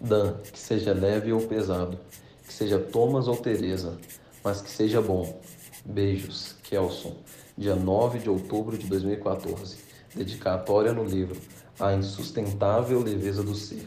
Dan, 0.00 0.38
que 0.52 0.58
seja 0.58 0.92
leve 0.92 1.32
ou 1.32 1.46
pesado, 1.46 1.98
que 2.46 2.52
seja 2.52 2.78
Thomas 2.78 3.26
ou 3.26 3.36
Teresa, 3.36 3.98
mas 4.44 4.60
que 4.60 4.70
seja 4.70 5.02
bom. 5.02 5.40
Beijos, 5.84 6.54
Kelson. 6.62 7.16
Dia 7.56 7.74
9 7.74 8.20
de 8.20 8.30
outubro 8.30 8.78
de 8.78 8.86
2014. 8.86 9.78
Dedicatória 10.14 10.92
no 10.92 11.04
livro 11.04 11.40
A 11.78 11.92
Insustentável 11.92 13.00
Leveza 13.00 13.42
do 13.42 13.54
Ser, 13.54 13.84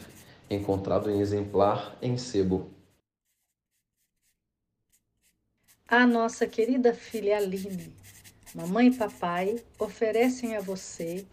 encontrado 0.50 1.10
em 1.10 1.20
exemplar 1.20 1.96
em 2.02 2.18
sebo. 2.18 2.70
A 5.88 6.06
nossa 6.06 6.46
querida 6.46 6.94
filha 6.94 7.36
Aline, 7.36 7.94
mamãe 8.54 8.88
e 8.88 8.94
papai 8.94 9.62
oferecem 9.78 10.56
a 10.56 10.60
você 10.60 11.26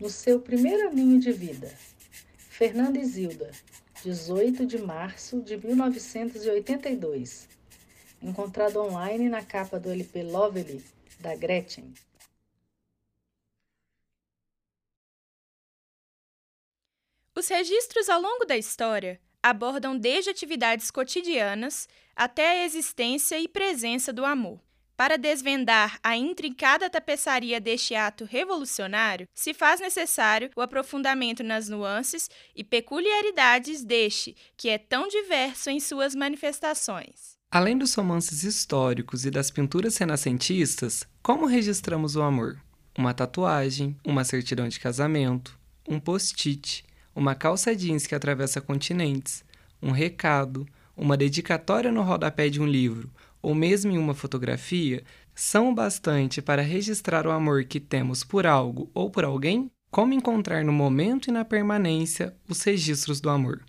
no 0.00 0.08
seu 0.10 0.40
primeiro 0.40 0.88
aninho 0.88 1.20
de 1.20 1.32
vida. 1.32 1.72
Fernanda 2.36 2.98
Isilda, 2.98 3.50
18 4.06 4.64
de 4.64 4.78
março 4.78 5.42
de 5.42 5.56
1982. 5.56 7.48
Encontrado 8.22 8.80
online 8.80 9.28
na 9.28 9.44
capa 9.44 9.80
do 9.80 9.90
LP 9.90 10.22
Lovely, 10.22 10.84
da 11.18 11.34
Gretchen. 11.34 11.92
Os 17.34 17.48
registros 17.48 18.08
ao 18.08 18.22
longo 18.22 18.44
da 18.44 18.56
história 18.56 19.20
abordam 19.42 19.98
desde 19.98 20.30
atividades 20.30 20.88
cotidianas 20.92 21.88
até 22.14 22.50
a 22.50 22.64
existência 22.64 23.40
e 23.40 23.48
presença 23.48 24.12
do 24.12 24.24
amor. 24.24 24.65
Para 24.96 25.18
desvendar 25.18 25.98
a 26.02 26.16
intrincada 26.16 26.88
tapeçaria 26.88 27.60
deste 27.60 27.94
ato 27.94 28.24
revolucionário, 28.24 29.28
se 29.34 29.52
faz 29.52 29.78
necessário 29.78 30.50
o 30.56 30.62
aprofundamento 30.62 31.44
nas 31.44 31.68
nuances 31.68 32.30
e 32.54 32.64
peculiaridades 32.64 33.84
deste, 33.84 34.34
que 34.56 34.70
é 34.70 34.78
tão 34.78 35.06
diverso 35.06 35.68
em 35.68 35.78
suas 35.80 36.14
manifestações. 36.14 37.36
Além 37.50 37.76
dos 37.76 37.94
romances 37.94 38.42
históricos 38.42 39.26
e 39.26 39.30
das 39.30 39.50
pinturas 39.50 39.98
renascentistas, 39.98 41.04
como 41.22 41.44
registramos 41.44 42.16
o 42.16 42.22
amor? 42.22 42.58
Uma 42.96 43.12
tatuagem, 43.12 43.94
uma 44.02 44.24
certidão 44.24 44.66
de 44.66 44.80
casamento, 44.80 45.58
um 45.86 46.00
post-it, 46.00 46.82
uma 47.14 47.34
calça 47.34 47.76
jeans 47.76 48.06
que 48.06 48.14
atravessa 48.14 48.62
continentes, 48.62 49.44
um 49.82 49.90
recado, 49.90 50.66
uma 50.96 51.18
dedicatória 51.18 51.92
no 51.92 52.00
rodapé 52.00 52.48
de 52.48 52.62
um 52.62 52.66
livro 52.66 53.10
ou 53.46 53.54
mesmo 53.54 53.92
em 53.92 53.96
uma 53.96 54.12
fotografia 54.12 55.04
são 55.32 55.70
o 55.70 55.72
bastante 55.72 56.42
para 56.42 56.62
registrar 56.62 57.28
o 57.28 57.30
amor 57.30 57.62
que 57.62 57.78
temos 57.78 58.24
por 58.24 58.44
algo 58.44 58.90
ou 58.92 59.08
por 59.08 59.24
alguém? 59.24 59.70
Como 59.88 60.12
encontrar 60.12 60.64
no 60.64 60.72
momento 60.72 61.28
e 61.28 61.30
na 61.30 61.44
permanência 61.44 62.34
os 62.48 62.60
registros 62.64 63.20
do 63.20 63.30
amor? 63.30 63.62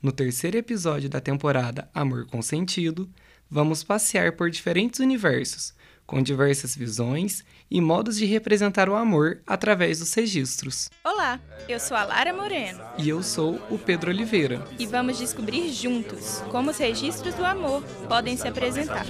No 0.00 0.12
terceiro 0.12 0.56
episódio 0.56 1.10
da 1.10 1.20
temporada 1.20 1.90
Amor 1.92 2.26
com 2.26 2.40
Sentido, 2.40 3.10
vamos 3.50 3.82
passear 3.82 4.36
por 4.36 4.48
diferentes 4.50 5.00
universos, 5.00 5.74
com 6.06 6.22
diversas 6.22 6.76
visões 6.76 7.44
e 7.70 7.80
modos 7.80 8.16
de 8.16 8.24
representar 8.24 8.88
o 8.88 8.94
amor 8.94 9.40
através 9.46 9.98
dos 9.98 10.12
registros. 10.14 10.90
Olá, 11.04 11.40
eu 11.68 11.80
sou 11.80 11.96
a 11.96 12.04
Lara 12.04 12.32
Moreno. 12.32 12.80
E 12.98 13.08
eu 13.08 13.22
sou 13.22 13.60
o 13.70 13.78
Pedro 13.78 14.10
Oliveira. 14.10 14.64
E 14.78 14.86
vamos 14.86 15.18
descobrir 15.18 15.72
juntos 15.72 16.42
como 16.50 16.70
os 16.70 16.78
registros 16.78 17.34
do 17.34 17.44
amor 17.44 17.82
podem 18.08 18.36
se 18.36 18.46
apresentar. 18.46 19.04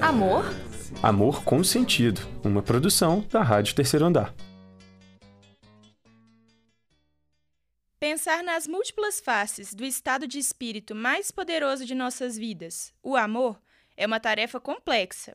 Amor? 0.00 0.54
Amor 1.02 1.42
com 1.44 1.62
sentido, 1.62 2.20
uma 2.42 2.62
produção 2.62 3.24
da 3.30 3.42
Rádio 3.42 3.74
Terceiro 3.74 4.06
Andar. 4.06 4.34
Pensar 8.06 8.44
nas 8.44 8.66
múltiplas 8.66 9.18
faces 9.18 9.72
do 9.72 9.82
estado 9.82 10.28
de 10.28 10.38
espírito 10.38 10.94
mais 10.94 11.30
poderoso 11.30 11.86
de 11.86 11.94
nossas 11.94 12.36
vidas, 12.36 12.92
o 13.02 13.16
amor, 13.16 13.58
é 13.96 14.06
uma 14.06 14.20
tarefa 14.20 14.60
complexa. 14.60 15.34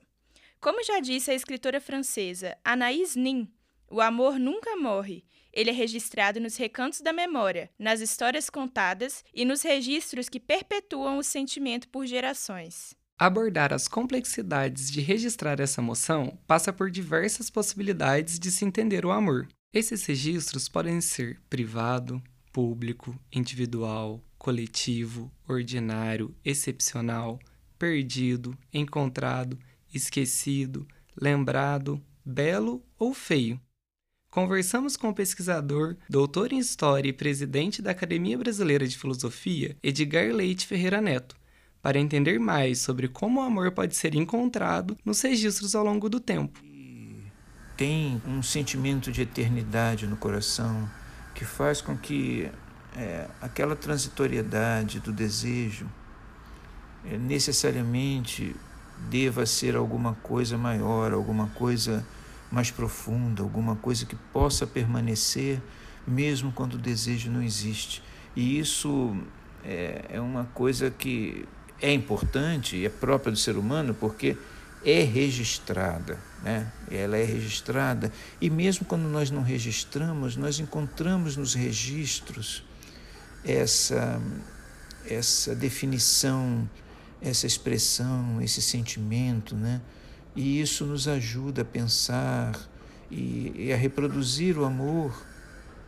Como 0.61 0.83
já 0.83 0.99
disse 0.99 1.31
a 1.31 1.33
escritora 1.33 1.81
francesa 1.81 2.55
Anaïs 2.63 3.15
Nin, 3.15 3.51
o 3.89 3.99
amor 3.99 4.37
nunca 4.37 4.75
morre. 4.75 5.25
Ele 5.51 5.71
é 5.71 5.73
registrado 5.73 6.39
nos 6.39 6.57
recantos 6.57 7.01
da 7.01 7.11
memória, 7.11 7.71
nas 7.79 8.01
histórias 8.01 8.51
contadas 8.51 9.23
e 9.33 9.43
nos 9.43 9.63
registros 9.63 10.29
que 10.29 10.39
perpetuam 10.39 11.17
o 11.17 11.23
sentimento 11.23 11.89
por 11.89 12.05
gerações. 12.05 12.93
Abordar 13.17 13.73
as 13.73 13.87
complexidades 13.87 14.91
de 14.91 15.01
registrar 15.01 15.59
essa 15.59 15.81
emoção 15.81 16.37
passa 16.45 16.71
por 16.71 16.91
diversas 16.91 17.49
possibilidades 17.49 18.37
de 18.37 18.51
se 18.51 18.63
entender 18.63 19.07
o 19.07 19.11
amor. 19.11 19.47
Esses 19.73 20.05
registros 20.05 20.69
podem 20.69 21.01
ser 21.01 21.41
privado, 21.49 22.21
público, 22.51 23.17
individual, 23.31 24.23
coletivo, 24.37 25.31
ordinário, 25.47 26.33
excepcional, 26.43 27.39
perdido, 27.77 28.57
encontrado, 28.73 29.57
esquecido, 29.93 30.87
lembrado, 31.19 32.01
belo 32.25 32.83
ou 32.97 33.13
feio. 33.13 33.59
Conversamos 34.31 34.95
com 34.95 35.09
o 35.09 35.13
pesquisador, 35.13 35.97
doutor 36.07 36.53
em 36.53 36.59
História 36.59 37.09
e 37.09 37.13
presidente 37.13 37.81
da 37.81 37.91
Academia 37.91 38.37
Brasileira 38.37 38.87
de 38.87 38.97
Filosofia, 38.97 39.75
Edgar 39.81 40.31
Leite 40.31 40.67
Ferreira 40.67 41.01
Neto, 41.01 41.35
para 41.81 41.97
entender 41.97 42.39
mais 42.39 42.79
sobre 42.79 43.07
como 43.07 43.39
o 43.39 43.43
amor 43.43 43.71
pode 43.71 43.95
ser 43.95 44.13
encontrado 44.13 44.95
nos 45.03 45.21
registros 45.21 45.73
ao 45.73 45.83
longo 45.83 46.07
do 46.07 46.19
tempo. 46.19 46.61
Tem 47.75 48.21
um 48.27 48.43
sentimento 48.43 49.11
de 49.11 49.21
eternidade 49.21 50.05
no 50.05 50.17
coração, 50.17 50.87
que 51.39 51.45
faz 51.45 51.79
com 51.79 51.95
que 51.95 52.51
é, 52.97 53.25
aquela 53.41 53.73
transitoriedade 53.73 54.99
do 54.99 55.09
desejo 55.09 55.89
é, 57.05 57.17
necessariamente 57.17 58.53
deva 59.09 59.45
ser 59.45 59.77
alguma 59.77 60.15
coisa 60.15 60.57
maior, 60.57 61.13
alguma 61.13 61.47
coisa 61.47 62.05
mais 62.51 62.71
profunda, 62.71 63.41
alguma 63.41 63.77
coisa 63.77 64.05
que 64.05 64.17
possa 64.33 64.67
permanecer 64.67 65.61
mesmo 66.05 66.51
quando 66.51 66.73
o 66.73 66.77
desejo 66.77 67.31
não 67.31 67.41
existe. 67.41 68.03
E 68.35 68.59
isso 68.59 69.15
é, 69.63 70.07
é 70.09 70.19
uma 70.19 70.43
coisa 70.53 70.91
que 70.91 71.47
é 71.81 71.93
importante 71.93 72.75
e 72.75 72.85
é 72.85 72.89
própria 72.89 73.31
do 73.31 73.37
ser 73.37 73.55
humano 73.55 73.93
porque 73.93 74.35
é 74.83 75.03
registrada, 75.03 76.17
né? 76.41 76.71
Ela 76.89 77.17
é 77.17 77.23
registrada 77.23 78.11
e 78.39 78.49
mesmo 78.49 78.85
quando 78.85 79.03
nós 79.03 79.29
não 79.29 79.41
registramos, 79.41 80.35
nós 80.35 80.59
encontramos 80.59 81.35
nos 81.35 81.53
registros 81.53 82.63
essa 83.43 84.21
essa 85.05 85.55
definição, 85.55 86.69
essa 87.21 87.47
expressão, 87.47 88.41
esse 88.41 88.61
sentimento, 88.61 89.55
né? 89.55 89.81
E 90.35 90.61
isso 90.61 90.85
nos 90.85 91.07
ajuda 91.07 91.63
a 91.63 91.65
pensar 91.65 92.53
e, 93.09 93.51
e 93.55 93.73
a 93.73 93.77
reproduzir 93.77 94.57
o 94.57 94.65
amor 94.65 95.25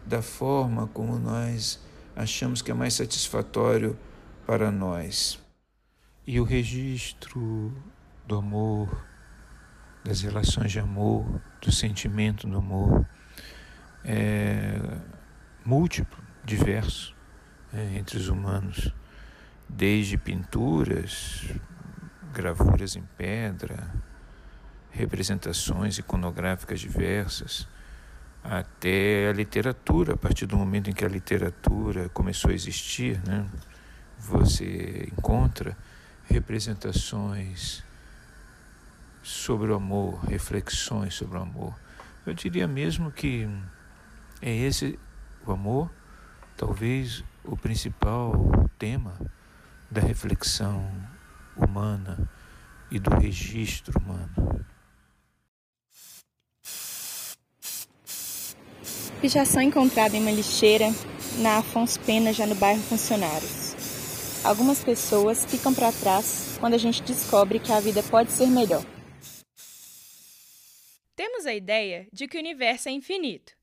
da 0.06 0.22
forma 0.22 0.88
como 0.88 1.20
nós 1.20 1.80
achamos 2.16 2.62
que 2.62 2.72
é 2.72 2.74
mais 2.74 2.96
satisfatório 2.96 3.98
para 4.46 4.72
nós. 4.72 5.40
E 6.26 6.40
o 6.40 6.44
registro 6.44 7.74
do 8.32 8.38
amor, 8.38 9.06
das 10.06 10.22
relações 10.22 10.72
de 10.72 10.80
amor, 10.80 11.42
do 11.60 11.70
sentimento 11.70 12.48
do 12.48 12.58
amor, 12.58 13.06
é 14.06 14.80
múltiplo, 15.66 16.18
diverso 16.42 17.14
é, 17.74 17.98
entre 17.98 18.18
os 18.18 18.30
humanos, 18.30 18.94
desde 19.68 20.18
pinturas, 20.18 21.46
gravuras 22.34 22.96
em 22.96 23.04
pedra, 23.18 23.94
representações 24.92 25.98
iconográficas 25.98 26.80
diversas, 26.80 27.68
até 28.42 29.28
a 29.30 29.34
literatura, 29.34 30.14
a 30.14 30.18
partir 30.18 30.46
do 30.46 30.56
momento 30.56 30.90
em 30.90 30.94
que 30.94 31.04
a 31.04 31.10
literatura 31.10 32.08
começou 32.10 32.50
a 32.50 32.54
existir, 32.54 33.22
né? 33.28 33.46
você 34.18 35.10
encontra 35.12 35.78
representações 36.30 37.84
sobre 39.22 39.72
o 39.72 39.76
amor, 39.76 40.24
reflexões 40.26 41.14
sobre 41.14 41.38
o 41.38 41.42
amor. 41.42 41.74
Eu 42.26 42.34
diria 42.34 42.68
mesmo 42.68 43.12
que 43.12 43.48
é 44.42 44.54
esse 44.54 45.00
o 45.46 45.52
amor, 45.52 45.90
talvez 46.56 47.24
o 47.44 47.58
principal 47.58 48.34
tema 48.78 49.20
da 49.90 50.02
reflexão 50.02 50.86
humana 51.56 52.30
e 52.90 53.00
do 53.00 53.10
registro 53.16 54.00
humano. 54.00 54.66
Pichação 59.20 59.62
encontrada 59.62 60.18
em 60.18 60.22
uma 60.22 60.32
lixeira 60.32 60.92
na 61.38 61.60
Afonso 61.60 62.00
Pena, 62.00 62.34
já 62.34 62.48
no 62.48 62.56
bairro 62.56 62.82
Funcionários. 62.82 64.42
Algumas 64.44 64.84
pessoas 64.84 65.46
ficam 65.46 65.74
para 65.74 65.92
trás 65.92 66.58
quando 66.60 66.74
a 66.74 66.78
gente 66.78 67.04
descobre 67.04 67.60
que 67.60 67.72
a 67.72 67.80
vida 67.80 68.02
pode 68.04 68.32
ser 68.32 68.48
melhor. 68.48 68.84
Temos 71.22 71.46
a 71.46 71.54
ideia 71.54 72.08
de 72.12 72.28
que 72.28 72.36
o 72.36 72.40
universo 72.40 72.90
é 72.90 72.92
infinito, 72.92 73.56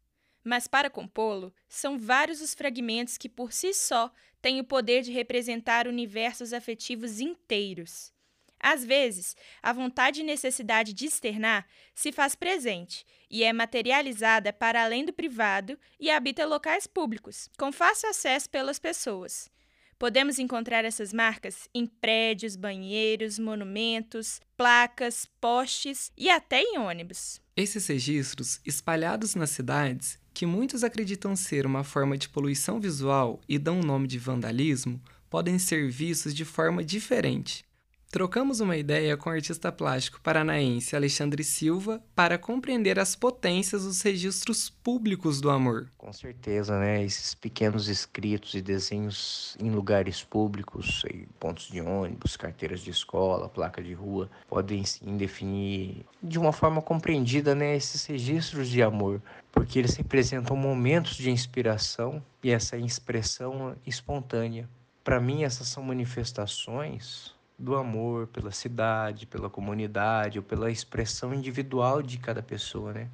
Mas 0.45 0.69
para 0.69 0.89
compô-lo, 0.89 1.53
são 1.69 1.99
vários 1.99 2.41
os 2.41 2.55
fragmentos 2.55 3.19
que 3.19 3.29
por 3.29 3.53
si 3.53 3.75
só 3.75 4.13
têm 4.41 4.61
o 4.61 4.65
poder 4.65 5.03
de 5.03 5.11
representar 5.11 5.89
universos 5.89 6.53
afetivos 6.53 7.19
inteiros. 7.19 8.13
Às 8.61 8.85
vezes, 8.85 9.35
a 9.61 9.73
vontade 9.73 10.21
e 10.21 10.25
necessidade 10.25 10.93
de 10.93 11.07
externar 11.07 11.67
se 11.97 12.13
faz 12.13 12.37
presente 12.37 13.05
e 13.29 13.43
é 13.43 13.53
materializada 13.53 14.53
para 14.53 14.85
além 14.85 15.05
do 15.05 15.13
privado 15.13 15.77
e 15.99 16.13
habita 16.13 16.47
locais 16.47 16.87
públicos, 16.87 17.51
com 17.59 17.73
fácil 17.73 18.09
acesso 18.09 18.49
pelas 18.49 18.79
pessoas. 18.79 19.51
Podemos 19.99 20.39
encontrar 20.39 20.85
essas 20.85 21.13
marcas 21.13 21.69
em 21.75 21.85
prédios, 21.85 22.55
banheiros, 22.55 23.37
monumentos, 23.37 24.41
placas, 24.57 25.27
postes 25.41 26.13
e 26.17 26.31
até 26.31 26.63
em 26.63 26.79
ônibus. 26.79 27.41
Esses 27.57 27.85
registros, 27.89 28.61
espalhados 28.65 29.35
nas 29.35 29.51
cidades, 29.51 30.17
que 30.33 30.47
muitos 30.47 30.85
acreditam 30.85 31.35
ser 31.35 31.67
uma 31.67 31.83
forma 31.83 32.17
de 32.17 32.29
poluição 32.29 32.79
visual 32.79 33.41
e 33.49 33.59
dão 33.59 33.81
o 33.81 33.85
nome 33.85 34.07
de 34.07 34.21
vandalismo, 34.21 35.03
podem 35.29 35.59
ser 35.59 35.91
vistos 35.91 36.33
de 36.33 36.45
forma 36.45 36.85
diferente. 36.85 37.65
Trocamos 38.11 38.61
uma 38.61 38.75
ideia 38.75 39.19
com 39.19 39.29
o 39.29 39.33
artista 39.35 39.71
plástico 39.71 40.19
paranaense 40.23 40.97
Alexandre 40.97 41.45
Silva 41.45 42.03
para 42.15 42.39
compreender 42.39 42.99
as 42.99 43.15
potências 43.15 43.85
dos 43.85 44.01
registros 44.01 44.71
públicos 44.71 45.43
do 45.43 45.51
amor. 45.51 45.91
Com 45.99 46.11
certeza, 46.11 46.81
né? 46.81 47.05
Esses 47.05 47.35
pequenos 47.35 47.87
escritos 47.87 48.55
e 48.55 48.63
desenhos 48.63 49.55
em 49.61 49.71
lugares 49.71 50.25
públicos, 50.25 51.03
pontos 51.39 51.69
de 51.69 51.83
ônibus, 51.83 52.35
carteiras 52.35 52.81
de 52.81 52.91
escola, 52.91 53.47
placa 53.47 53.83
de 53.83 53.93
rua, 53.93 54.31
podem 54.49 54.87
sim 54.87 55.19
definir 55.19 56.07
de 56.23 56.39
uma 56.39 56.51
forma 56.51 56.81
compreendida, 56.81 57.55
né, 57.55 57.77
esses 57.77 58.07
registros 58.07 58.71
de 58.71 58.83
amor, 58.83 59.21
porque 59.53 59.79
eles 59.79 59.95
representam 59.97 60.57
momentos 60.57 61.15
de 61.15 61.31
inspiração 61.31 62.23
e 62.43 62.51
essa 62.51 62.79
expressão 62.79 63.77
espontânea. 63.87 64.67
Para 65.05 65.21
mim, 65.21 65.43
essas 65.45 65.69
são 65.69 65.83
manifestações 65.83 67.37
do 67.59 67.75
amor 67.75 68.29
pela 68.29 68.53
cidade, 68.53 69.27
pela 69.27 69.51
comunidade 69.51 70.39
ou 70.39 70.45
pela 70.45 70.71
expressão 70.71 71.35
individual 71.35 72.01
de 72.01 72.17
cada 72.19 72.43
pessoa, 72.43 72.93
né? 72.93 73.09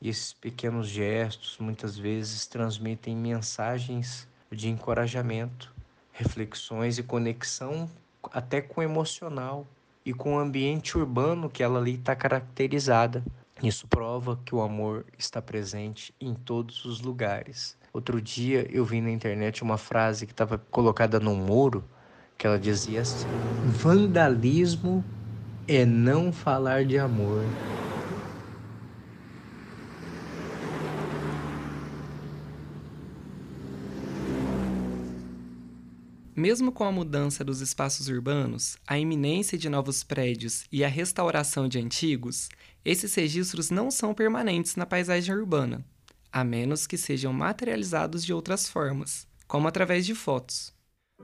E 0.00 0.08
esses 0.08 0.32
pequenos 0.32 0.88
gestos 0.88 1.56
muitas 1.60 1.96
vezes 1.96 2.44
transmitem 2.46 3.16
mensagens 3.16 4.26
de 4.50 4.68
encorajamento, 4.68 5.72
reflexões 6.12 6.98
e 6.98 7.04
conexão 7.04 7.88
até 8.32 8.60
com 8.60 8.80
o 8.80 8.84
emocional 8.84 9.64
e 10.04 10.12
com 10.12 10.34
o 10.34 10.38
ambiente 10.38 10.98
urbano 10.98 11.48
que 11.48 11.62
ela 11.62 11.78
ali 11.78 11.94
está 11.94 12.16
caracterizada. 12.16 13.22
Isso 13.62 13.86
prova 13.86 14.36
que 14.44 14.52
o 14.52 14.60
amor 14.60 15.06
está 15.16 15.40
presente 15.40 16.12
em 16.20 16.34
todos 16.34 16.84
os 16.84 17.00
lugares. 17.00 17.76
Outro 17.92 18.20
dia 18.20 18.66
eu 18.70 18.84
vi 18.84 19.00
na 19.00 19.10
internet 19.10 19.62
uma 19.62 19.78
frase 19.78 20.26
que 20.26 20.32
estava 20.32 20.58
colocada 20.58 21.20
num 21.20 21.36
muro 21.36 21.84
que 22.42 22.46
ela 22.48 22.58
dizia 22.58 23.02
assim: 23.02 23.28
vandalismo 23.66 25.04
é 25.68 25.86
não 25.86 26.32
falar 26.32 26.84
de 26.84 26.98
amor. 26.98 27.44
Mesmo 36.34 36.72
com 36.72 36.82
a 36.82 36.90
mudança 36.90 37.44
dos 37.44 37.60
espaços 37.60 38.08
urbanos, 38.08 38.76
a 38.88 38.98
iminência 38.98 39.56
de 39.56 39.68
novos 39.68 40.02
prédios 40.02 40.64
e 40.72 40.82
a 40.82 40.88
restauração 40.88 41.68
de 41.68 41.78
antigos, 41.78 42.48
esses 42.84 43.14
registros 43.14 43.70
não 43.70 43.88
são 43.88 44.12
permanentes 44.12 44.74
na 44.74 44.84
paisagem 44.84 45.32
urbana, 45.32 45.84
a 46.32 46.42
menos 46.42 46.88
que 46.88 46.98
sejam 46.98 47.32
materializados 47.32 48.24
de 48.24 48.32
outras 48.32 48.68
formas, 48.68 49.28
como 49.46 49.68
através 49.68 50.04
de 50.04 50.16
fotos. 50.16 50.74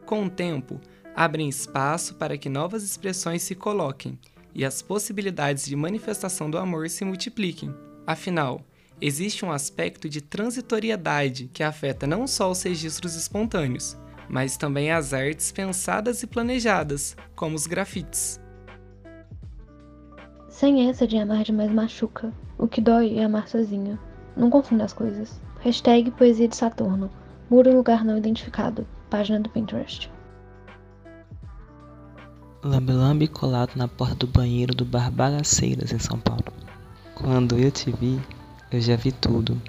Com 0.06 0.26
o 0.26 0.30
tempo, 0.30 0.80
abrem 1.18 1.48
espaço 1.48 2.14
para 2.14 2.38
que 2.38 2.48
novas 2.48 2.84
expressões 2.84 3.42
se 3.42 3.56
coloquem 3.56 4.16
e 4.54 4.64
as 4.64 4.80
possibilidades 4.80 5.64
de 5.64 5.74
manifestação 5.74 6.48
do 6.48 6.56
amor 6.56 6.88
se 6.88 7.04
multipliquem. 7.04 7.74
Afinal, 8.06 8.60
existe 9.00 9.44
um 9.44 9.50
aspecto 9.50 10.08
de 10.08 10.20
transitoriedade 10.20 11.50
que 11.52 11.64
afeta 11.64 12.06
não 12.06 12.24
só 12.28 12.48
os 12.48 12.62
registros 12.62 13.16
espontâneos, 13.16 13.98
mas 14.28 14.56
também 14.56 14.92
as 14.92 15.12
artes 15.12 15.50
pensadas 15.50 16.22
e 16.22 16.26
planejadas, 16.28 17.16
como 17.34 17.56
os 17.56 17.66
grafites. 17.66 18.40
Sem 20.48 20.88
essa 20.88 21.04
de 21.04 21.18
amar 21.18 21.42
demais 21.42 21.72
machuca. 21.72 22.32
O 22.56 22.68
que 22.68 22.80
dói 22.80 23.18
é 23.18 23.24
amar 23.24 23.48
sozinho. 23.48 23.98
Não 24.36 24.50
confunda 24.50 24.84
as 24.84 24.92
coisas. 24.92 25.40
Hashtag 25.62 26.12
Poesia 26.12 26.46
de 26.46 26.54
Saturno. 26.54 27.10
Muro 27.50 27.74
lugar 27.74 28.04
não 28.04 28.16
identificado. 28.16 28.86
Página 29.10 29.40
do 29.40 29.50
Pinterest. 29.50 30.08
Lambe-lambe 32.62 33.28
colado 33.28 33.76
na 33.76 33.86
porta 33.86 34.14
do 34.14 34.26
banheiro 34.26 34.74
do 34.74 34.84
bar 34.84 35.10
Bagaceiras, 35.10 35.92
em 35.92 35.98
São 35.98 36.18
Paulo. 36.18 36.44
Quando 37.14 37.56
eu 37.56 37.70
te 37.70 37.90
vi, 37.92 38.20
eu 38.70 38.80
já 38.80 38.96
vi 38.96 39.12
tudo. 39.12 39.60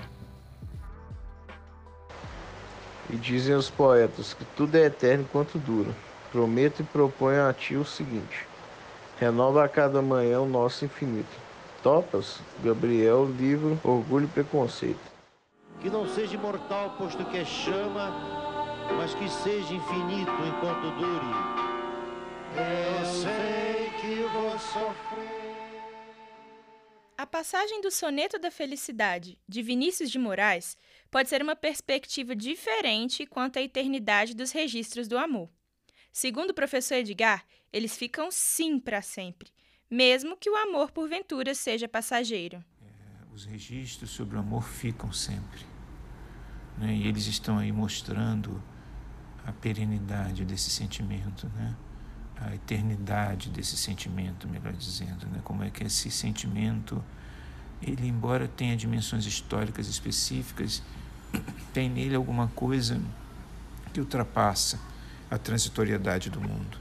E 3.09 3.15
dizem 3.15 3.55
os 3.55 3.69
poetas 3.69 4.33
que 4.33 4.45
tudo 4.55 4.75
é 4.75 4.85
eterno 4.85 5.23
enquanto 5.23 5.57
dura. 5.57 5.91
Prometo 6.31 6.81
e 6.81 6.85
proponho 6.85 7.47
a 7.47 7.53
ti 7.53 7.75
o 7.75 7.85
seguinte: 7.85 8.45
renova 9.19 9.63
a 9.63 9.69
cada 9.69 10.01
manhã 10.01 10.41
o 10.41 10.49
nosso 10.49 10.85
infinito. 10.85 11.49
Topas? 11.81 12.39
Gabriel, 12.63 13.25
livro 13.25 13.79
Orgulho 13.83 14.25
e 14.25 14.27
Preconceito. 14.27 14.99
Que 15.79 15.89
não 15.89 16.07
seja 16.07 16.35
imortal, 16.35 16.91
posto 16.97 17.23
que 17.25 17.37
é 17.37 17.45
chama, 17.45 18.11
mas 18.97 19.13
que 19.15 19.29
seja 19.29 19.73
infinito 19.73 20.31
enquanto 20.45 20.91
dure. 20.99 21.68
Eu 22.55 23.05
sei 23.05 23.89
que 24.01 24.21
vou 24.33 24.57
sofrer. 24.57 25.49
A 27.17 27.25
passagem 27.25 27.81
do 27.81 27.91
Soneto 27.91 28.39
da 28.39 28.49
Felicidade, 28.49 29.37
de 29.47 29.61
Vinícius 29.61 30.09
de 30.09 30.17
Moraes, 30.17 30.77
pode 31.11 31.29
ser 31.29 31.41
uma 31.41 31.55
perspectiva 31.55 32.35
diferente 32.35 33.25
quanto 33.25 33.59
à 33.59 33.61
eternidade 33.61 34.33
dos 34.33 34.51
registros 34.51 35.07
do 35.07 35.17
amor. 35.17 35.49
Segundo 36.11 36.51
o 36.51 36.53
professor 36.53 36.95
Edgar, 36.95 37.45
eles 37.71 37.95
ficam 37.95 38.29
sim 38.31 38.79
para 38.79 39.01
sempre, 39.01 39.49
mesmo 39.89 40.37
que 40.37 40.49
o 40.49 40.55
amor 40.55 40.91
porventura 40.91 41.53
seja 41.53 41.87
passageiro. 41.87 42.63
É, 42.81 43.35
os 43.35 43.45
registros 43.45 44.09
sobre 44.09 44.37
o 44.37 44.39
amor 44.39 44.63
ficam 44.63 45.11
sempre. 45.11 45.65
Né? 46.77 46.95
E 46.95 47.07
eles 47.07 47.27
estão 47.27 47.59
aí 47.59 47.71
mostrando 47.71 48.63
a 49.45 49.51
perenidade 49.51 50.45
desse 50.45 50.69
sentimento, 50.69 51.47
né? 51.49 51.75
A 52.41 52.55
eternidade 52.55 53.49
desse 53.49 53.75
sentimento, 53.77 54.47
melhor 54.47 54.73
dizendo, 54.73 55.25
né? 55.27 55.41
Como 55.43 55.63
é 55.63 55.69
que 55.69 55.83
esse 55.83 56.09
sentimento, 56.09 57.03
ele 57.81 58.07
embora 58.07 58.47
tenha 58.47 58.75
dimensões 58.77 59.25
históricas 59.25 59.87
específicas, 59.87 60.81
tem 61.73 61.89
nele 61.89 62.15
alguma 62.15 62.47
coisa 62.49 63.01
que 63.93 63.99
ultrapassa 63.99 64.79
a 65.29 65.37
transitoriedade 65.37 66.29
do 66.29 66.39
mundo. 66.39 66.79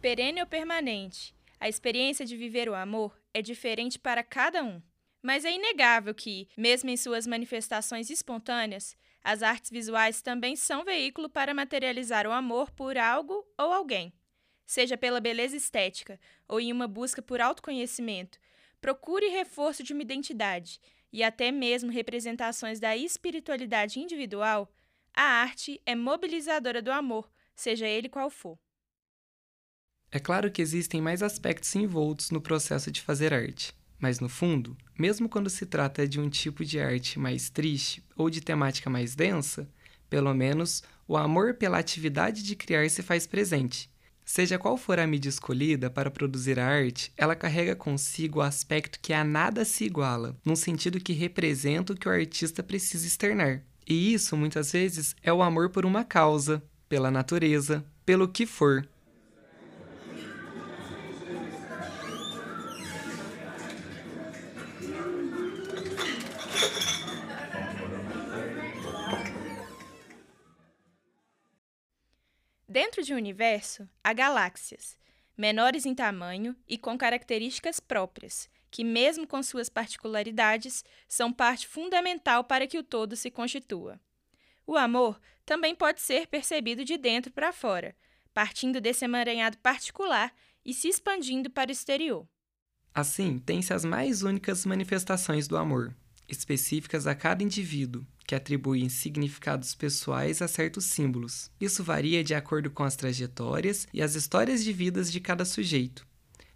Perene 0.00 0.40
ou 0.40 0.46
permanente, 0.46 1.34
a 1.60 1.68
experiência 1.68 2.26
de 2.26 2.36
viver 2.36 2.68
o 2.68 2.74
amor 2.74 3.18
é 3.32 3.40
diferente 3.40 3.98
para 3.98 4.22
cada 4.22 4.62
um. 4.62 4.82
Mas 5.22 5.46
é 5.46 5.54
inegável 5.54 6.14
que, 6.14 6.48
mesmo 6.56 6.90
em 6.90 6.96
suas 6.98 7.26
manifestações 7.26 8.10
espontâneas, 8.10 8.94
as 9.24 9.42
artes 9.42 9.70
visuais 9.70 10.20
também 10.20 10.54
são 10.54 10.84
veículo 10.84 11.30
para 11.30 11.54
materializar 11.54 12.26
o 12.26 12.32
amor 12.32 12.70
por 12.70 12.98
algo 12.98 13.42
ou 13.56 13.72
alguém. 13.72 14.12
Seja 14.66 14.98
pela 14.98 15.18
beleza 15.18 15.56
estética 15.56 16.20
ou 16.46 16.60
em 16.60 16.70
uma 16.70 16.86
busca 16.86 17.22
por 17.22 17.40
autoconhecimento, 17.40 18.38
procure 18.82 19.28
reforço 19.28 19.82
de 19.82 19.94
uma 19.94 20.02
identidade 20.02 20.78
e 21.10 21.22
até 21.22 21.50
mesmo 21.50 21.90
representações 21.90 22.78
da 22.78 22.94
espiritualidade 22.94 23.98
individual, 23.98 24.70
a 25.14 25.22
arte 25.22 25.80
é 25.86 25.94
mobilizadora 25.94 26.82
do 26.82 26.92
amor, 26.92 27.30
seja 27.54 27.86
ele 27.86 28.08
qual 28.08 28.28
for. 28.28 28.58
É 30.10 30.18
claro 30.18 30.50
que 30.50 30.60
existem 30.60 31.00
mais 31.00 31.22
aspectos 31.22 31.74
envoltos 31.74 32.30
no 32.30 32.40
processo 32.40 32.90
de 32.90 33.00
fazer 33.00 33.32
arte. 33.32 33.72
Mas 33.98 34.20
no 34.20 34.28
fundo, 34.28 34.76
mesmo 34.98 35.28
quando 35.28 35.48
se 35.48 35.66
trata 35.66 36.06
de 36.06 36.20
um 36.20 36.28
tipo 36.28 36.64
de 36.64 36.78
arte 36.78 37.18
mais 37.18 37.48
triste 37.48 38.02
ou 38.16 38.28
de 38.28 38.40
temática 38.40 38.90
mais 38.90 39.14
densa, 39.14 39.68
pelo 40.10 40.32
menos 40.34 40.82
o 41.06 41.16
amor 41.16 41.54
pela 41.54 41.78
atividade 41.78 42.42
de 42.42 42.56
criar 42.56 42.88
se 42.90 43.02
faz 43.02 43.26
presente. 43.26 43.90
Seja 44.24 44.58
qual 44.58 44.76
for 44.78 44.98
a 44.98 45.06
mídia 45.06 45.28
escolhida 45.28 45.90
para 45.90 46.10
produzir 46.10 46.58
a 46.58 46.66
arte, 46.66 47.12
ela 47.16 47.36
carrega 47.36 47.76
consigo 47.76 48.38
o 48.38 48.42
aspecto 48.42 48.98
que 49.00 49.12
a 49.12 49.22
nada 49.22 49.64
se 49.66 49.84
iguala, 49.84 50.34
num 50.44 50.56
sentido 50.56 50.98
que 50.98 51.12
representa 51.12 51.92
o 51.92 51.96
que 51.96 52.08
o 52.08 52.12
artista 52.12 52.62
precisa 52.62 53.06
externar. 53.06 53.62
E 53.86 54.14
isso, 54.14 54.34
muitas 54.34 54.72
vezes, 54.72 55.14
é 55.22 55.30
o 55.30 55.42
amor 55.42 55.68
por 55.68 55.84
uma 55.84 56.04
causa, 56.04 56.62
pela 56.88 57.10
natureza, 57.10 57.84
pelo 58.06 58.26
que 58.26 58.46
for, 58.46 58.88
Dentro 72.68 73.04
de 73.04 73.14
um 73.14 73.16
universo, 73.16 73.88
há 74.02 74.12
galáxias, 74.12 74.98
menores 75.36 75.86
em 75.86 75.94
tamanho 75.94 76.56
e 76.68 76.76
com 76.76 76.98
características 76.98 77.78
próprias, 77.78 78.48
que, 78.68 78.82
mesmo 78.82 79.26
com 79.28 79.40
suas 79.44 79.68
particularidades, 79.68 80.84
são 81.06 81.32
parte 81.32 81.68
fundamental 81.68 82.42
para 82.42 82.66
que 82.66 82.76
o 82.76 82.82
todo 82.82 83.14
se 83.14 83.30
constitua. 83.30 84.00
O 84.66 84.76
amor 84.76 85.20
também 85.46 85.74
pode 85.74 86.00
ser 86.00 86.26
percebido 86.26 86.84
de 86.84 86.96
dentro 86.96 87.32
para 87.32 87.52
fora, 87.52 87.94
partindo 88.32 88.80
desse 88.80 89.04
emaranhado 89.04 89.56
particular 89.58 90.34
e 90.64 90.74
se 90.74 90.88
expandindo 90.88 91.50
para 91.50 91.68
o 91.68 91.72
exterior. 91.72 92.26
Assim, 92.92 93.38
tem-se 93.38 93.72
as 93.72 93.84
mais 93.84 94.22
únicas 94.22 94.66
manifestações 94.66 95.46
do 95.46 95.56
amor, 95.56 95.94
específicas 96.28 97.06
a 97.06 97.14
cada 97.14 97.42
indivíduo, 97.42 98.04
que 98.26 98.34
atribuem 98.34 98.88
significados 98.88 99.74
pessoais 99.74 100.40
a 100.40 100.48
certos 100.48 100.86
símbolos. 100.86 101.50
Isso 101.60 101.84
varia 101.84 102.24
de 102.24 102.34
acordo 102.34 102.70
com 102.70 102.82
as 102.82 102.96
trajetórias 102.96 103.86
e 103.92 104.02
as 104.02 104.14
histórias 104.14 104.64
de 104.64 104.72
vidas 104.72 105.12
de 105.12 105.20
cada 105.20 105.44
sujeito. 105.44 106.06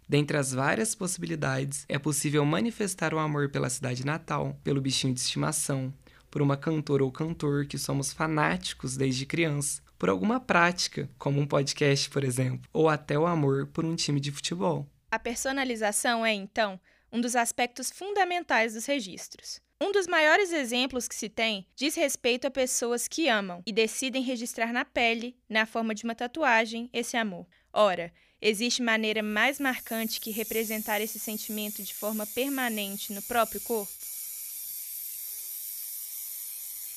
Dentre 0.07 0.37
as 0.37 0.51
várias 0.51 0.95
possibilidades, 0.95 1.85
é 1.87 1.99
possível 1.99 2.43
manifestar 2.43 3.13
o 3.13 3.19
amor 3.19 3.49
pela 3.49 3.69
cidade 3.69 4.03
natal, 4.03 4.59
pelo 4.63 4.81
bichinho 4.81 5.13
de 5.13 5.19
estimação, 5.19 5.93
por 6.31 6.41
uma 6.41 6.57
cantora 6.57 7.03
ou 7.03 7.11
cantor 7.11 7.67
que 7.67 7.77
somos 7.77 8.11
fanáticos 8.11 8.97
desde 8.97 9.25
criança, 9.25 9.81
por 9.99 10.09
alguma 10.09 10.39
prática, 10.39 11.09
como 11.17 11.39
um 11.39 11.45
podcast, 11.45 12.09
por 12.09 12.23
exemplo, 12.23 12.67
ou 12.73 12.89
até 12.89 13.19
o 13.19 13.27
amor 13.27 13.67
por 13.67 13.85
um 13.85 13.95
time 13.95 14.19
de 14.19 14.31
futebol. 14.31 14.87
A 15.11 15.19
personalização 15.19 16.25
é, 16.25 16.33
então, 16.33 16.79
um 17.11 17.19
dos 17.19 17.35
aspectos 17.35 17.89
fundamentais 17.91 18.73
dos 18.73 18.85
registros. 18.85 19.59
Um 19.81 19.91
dos 19.91 20.07
maiores 20.07 20.51
exemplos 20.51 21.07
que 21.07 21.15
se 21.15 21.29
tem 21.29 21.65
diz 21.75 21.95
respeito 21.95 22.45
a 22.45 22.51
pessoas 22.51 23.07
que 23.07 23.29
amam 23.29 23.63
e 23.65 23.71
decidem 23.71 24.21
registrar 24.21 24.73
na 24.73 24.83
pele, 24.83 25.37
na 25.47 25.65
forma 25.65 25.95
de 25.95 26.03
uma 26.03 26.13
tatuagem, 26.13 26.89
esse 26.91 27.15
amor. 27.15 27.47
Ora, 27.71 28.13
existe 28.41 28.81
maneira 28.81 29.23
mais 29.23 29.57
marcante 29.57 30.19
que 30.19 30.31
representar 30.31 30.99
esse 30.99 31.17
sentimento 31.17 31.81
de 31.81 31.93
forma 31.93 32.27
permanente 32.27 33.13
no 33.13 33.21
próprio 33.21 33.61
corpo? 33.61 33.91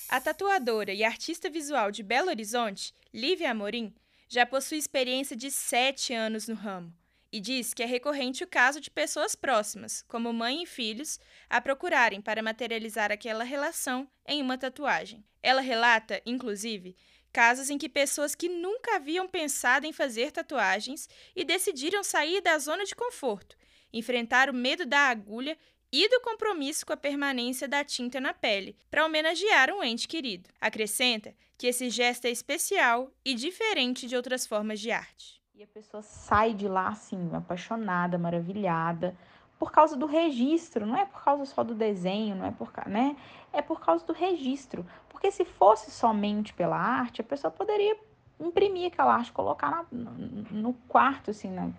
A 0.08 0.20
tatuadora 0.20 0.92
e 0.92 1.04
artista 1.04 1.48
visual 1.48 1.90
de 1.90 2.02
Belo 2.02 2.28
Horizonte, 2.28 2.92
Lívia 3.14 3.52
Amorim, 3.52 3.94
já 4.28 4.44
possui 4.44 4.78
experiência 4.78 5.36
de 5.36 5.50
sete 5.50 6.12
anos 6.12 6.48
no 6.48 6.54
ramo 6.54 6.92
e 7.32 7.40
diz 7.40 7.72
que 7.72 7.82
é 7.82 7.86
recorrente 7.86 8.44
o 8.44 8.46
caso 8.46 8.78
de 8.80 8.90
pessoas 8.90 9.34
próximas, 9.34 10.04
como 10.06 10.32
mãe 10.32 10.62
e 10.62 10.66
filhos, 10.66 11.18
a 11.48 11.60
procurarem 11.60 12.20
para 12.20 12.42
materializar 12.42 13.10
aquela 13.10 13.42
relação 13.42 14.06
em 14.26 14.42
uma 14.42 14.58
tatuagem. 14.58 15.24
Ela 15.42 15.62
relata, 15.62 16.20
inclusive, 16.26 16.94
casos 17.32 17.70
em 17.70 17.78
que 17.78 17.88
pessoas 17.88 18.34
que 18.34 18.48
nunca 18.48 18.96
haviam 18.96 19.26
pensado 19.26 19.86
em 19.86 19.92
fazer 19.92 20.30
tatuagens 20.30 21.08
e 21.34 21.42
decidiram 21.42 22.04
sair 22.04 22.42
da 22.42 22.58
zona 22.58 22.84
de 22.84 22.94
conforto, 22.94 23.56
enfrentar 23.90 24.50
o 24.50 24.54
medo 24.54 24.84
da 24.84 25.08
agulha 25.08 25.56
e 25.90 26.08
do 26.08 26.20
compromisso 26.20 26.86
com 26.86 26.92
a 26.92 26.96
permanência 26.96 27.66
da 27.66 27.82
tinta 27.82 28.20
na 28.20 28.32
pele, 28.32 28.76
para 28.90 29.04
homenagear 29.04 29.70
um 29.70 29.82
ente 29.82 30.06
querido. 30.06 30.48
Acrescenta 30.60 31.34
que 31.58 31.66
esse 31.66 31.90
gesto 31.90 32.26
é 32.26 32.30
especial 32.30 33.10
e 33.24 33.34
diferente 33.34 34.06
de 34.06 34.16
outras 34.16 34.46
formas 34.46 34.80
de 34.80 34.90
arte. 34.90 35.41
A 35.62 35.66
pessoa 35.74 36.02
sai 36.02 36.54
de 36.54 36.66
lá 36.66 36.88
assim, 36.88 37.30
apaixonada, 37.32 38.18
maravilhada, 38.18 39.14
por 39.60 39.70
causa 39.70 39.96
do 39.96 40.06
registro, 40.06 40.84
não 40.84 40.96
é 40.96 41.06
por 41.06 41.22
causa 41.22 41.44
só 41.44 41.62
do 41.62 41.72
desenho, 41.72 42.34
não 42.34 42.46
é 42.46 42.50
por, 42.50 42.72
né? 42.88 43.16
É 43.52 43.62
por 43.62 43.78
causa 43.78 44.04
do 44.04 44.12
registro. 44.12 44.84
Porque 45.08 45.30
se 45.30 45.44
fosse 45.44 45.92
somente 45.92 46.52
pela 46.52 46.76
arte, 46.76 47.20
a 47.20 47.24
pessoa 47.24 47.48
poderia 47.48 47.96
imprimir 48.40 48.88
aquela 48.88 49.14
arte, 49.14 49.30
colocar 49.30 49.86
na, 49.92 50.10
no 50.50 50.72
quarto, 50.88 51.30
assim, 51.30 51.52
na, 51.52 51.70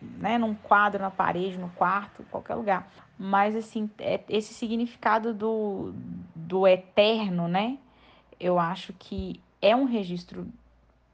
né, 0.00 0.38
num 0.38 0.54
quadro 0.54 1.02
na 1.02 1.10
parede, 1.10 1.58
no 1.58 1.68
quarto, 1.70 2.22
qualquer 2.30 2.54
lugar. 2.54 2.90
Mas 3.18 3.54
assim, 3.54 3.90
é, 3.98 4.22
esse 4.26 4.54
significado 4.54 5.34
do, 5.34 5.92
do 6.34 6.66
eterno, 6.66 7.46
né? 7.46 7.76
Eu 8.40 8.58
acho 8.58 8.94
que 8.94 9.38
é 9.60 9.76
um 9.76 9.84
registro 9.84 10.48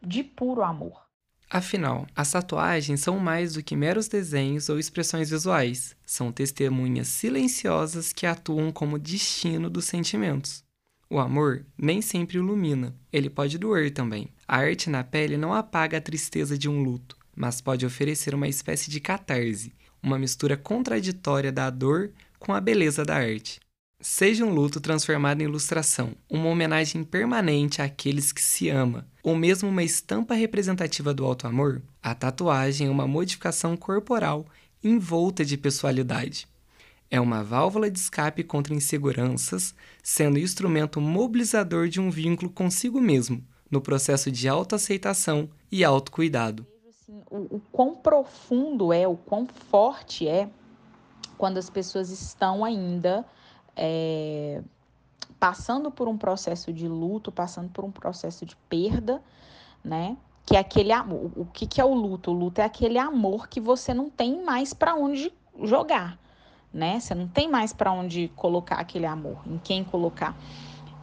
de 0.01 0.23
puro 0.23 0.63
amor. 0.63 1.04
Afinal, 1.49 2.07
as 2.17 2.33
tatuagens 2.33 3.01
são 3.01 3.19
mais 3.19 3.55
do 3.55 3.63
que 3.63 3.77
meros 3.77 4.09
desenhos 4.09 4.69
ou 4.69 4.79
expressões 4.79 5.31
visuais. 5.31 5.95
São 6.05 6.33
testemunhas 6.33 7.09
silenciosas 7.09 8.13
que 8.13 8.27
atuam 8.27 8.73
como 8.73 8.99
destino 8.99 9.71
dos 9.71 9.85
sentimentos. 9.85 10.65
O 11.09 11.19
amor 11.19 11.65
nem 11.79 12.03
sempre 12.03 12.39
ilumina, 12.39 12.95
ele 13.13 13.31
pode 13.31 13.59
doer 13.59 13.93
também. 13.93 14.29
A 14.49 14.57
arte 14.57 14.91
na 14.91 15.05
pele 15.05 15.37
não 15.37 15.55
apaga 15.55 15.99
a 15.99 16.01
tristeza 16.01 16.59
de 16.59 16.69
um 16.69 16.83
luto, 16.83 17.17
mas 17.37 17.61
pode 17.61 17.87
oferecer 17.87 18.35
uma 18.35 18.49
espécie 18.49 18.91
de 18.91 18.99
catarse, 19.01 19.73
uma 20.03 20.19
mistura 20.19 20.57
contraditória 20.57 21.53
da 21.53 21.71
dor 21.71 22.11
com 22.39 22.53
a 22.53 22.61
beleza 22.61 23.05
da 23.05 23.17
arte. 23.17 23.61
Seja 24.07 24.45
um 24.45 24.53
luto 24.53 24.83
transformado 24.83 25.41
em 25.41 25.45
ilustração, 25.45 26.13
uma 26.29 26.51
homenagem 26.51 27.03
permanente 27.03 27.81
àqueles 27.81 28.33
que 28.33 28.43
se 28.43 28.69
ama, 28.69 29.07
ou 29.23 29.35
mesmo 29.35 29.71
uma 29.71 29.83
estampa 29.83 30.35
representativa 30.35 31.15
do 31.15 31.25
alto 31.25 31.47
amor, 31.47 31.81
a 32.03 32.15
tatuagem 32.15 32.87
é 32.87 32.91
uma 32.91 33.09
modificação 33.09 33.75
corporal 33.79 34.45
envolta 34.85 35.43
de 35.43 35.57
pessoalidade. 35.57 36.47
É 37.11 37.19
uma 37.19 37.43
válvula 37.43 37.91
de 37.91 37.99
escape 37.99 38.45
contra 38.45 38.75
inseguranças, 38.75 39.75
sendo 40.03 40.39
instrumento 40.39 41.01
mobilizador 41.01 41.89
de 41.89 41.99
um 41.99 42.11
vínculo 42.11 42.51
consigo 42.51 43.01
mesmo, 43.01 43.43
no 43.71 43.81
processo 43.81 44.31
de 44.31 44.47
autoaceitação 44.47 45.49
e 45.73 45.83
autocuidado. 45.83 46.67
Assim, 46.87 47.23
o, 47.31 47.57
o 47.57 47.63
quão 47.73 47.97
profundo 47.97 48.93
é, 48.93 49.09
o 49.09 49.17
quão 49.17 49.47
forte 49.47 50.29
é 50.29 50.51
quando 51.39 51.57
as 51.57 51.71
pessoas 51.71 52.11
estão 52.11 52.63
ainda 52.63 53.25
é, 53.77 54.63
passando 55.39 55.91
por 55.91 56.09
um 56.09 56.17
processo 56.17 56.73
de 56.73 56.89
luto, 56.89 57.31
passando 57.31 57.69
por 57.71 57.85
um 57.85 57.91
processo 57.91 58.47
de 58.47 58.57
perda, 58.69 59.23
né? 59.85 60.17
Que 60.47 60.57
é 60.57 60.59
aquele 60.59 60.93
amor. 60.93 61.31
O 61.37 61.45
que, 61.47 61.67
que 61.67 61.81
é 61.81 61.85
o 61.85 61.95
luto? 61.95 62.31
O 62.31 62.35
luto 62.35 62.61
é 62.61 62.65
aquele 62.65 62.99
amor 62.99 63.49
que 63.49 63.61
você 63.61 63.93
não 63.93 64.09
tem 64.11 64.43
mais 64.43 64.73
para 64.73 64.95
onde 64.95 65.33
jogar, 65.63 66.19
né? 66.73 67.01
Você 67.01 67.15
não 67.15 67.29
tem 67.29 67.49
mais 67.49 67.73
para 67.73 67.93
onde 67.93 68.29
colocar 68.37 68.77
aquele 68.77 69.07
amor, 69.07 69.43
em 69.47 69.59
quem 69.59 69.85
colocar. 69.85 70.37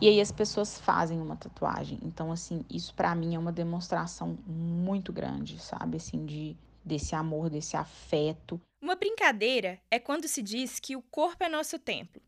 E 0.01 0.07
aí 0.07 0.19
as 0.19 0.31
pessoas 0.31 0.79
fazem 0.79 1.21
uma 1.21 1.35
tatuagem. 1.35 1.99
Então, 2.01 2.31
assim, 2.31 2.65
isso 2.67 2.95
para 2.95 3.13
mim 3.13 3.35
é 3.35 3.39
uma 3.39 3.51
demonstração 3.51 4.35
muito 4.47 5.13
grande, 5.13 5.59
sabe? 5.61 5.97
Assim, 5.97 6.25
de, 6.25 6.57
desse 6.83 7.13
amor, 7.13 7.51
desse 7.51 7.77
afeto. 7.77 8.59
Uma 8.81 8.95
brincadeira 8.95 9.79
é 9.91 9.99
quando 9.99 10.27
se 10.27 10.41
diz 10.41 10.79
que 10.79 10.95
o 10.95 11.03
corpo 11.03 11.43
é 11.43 11.49
nosso 11.49 11.77
templo. 11.77 12.19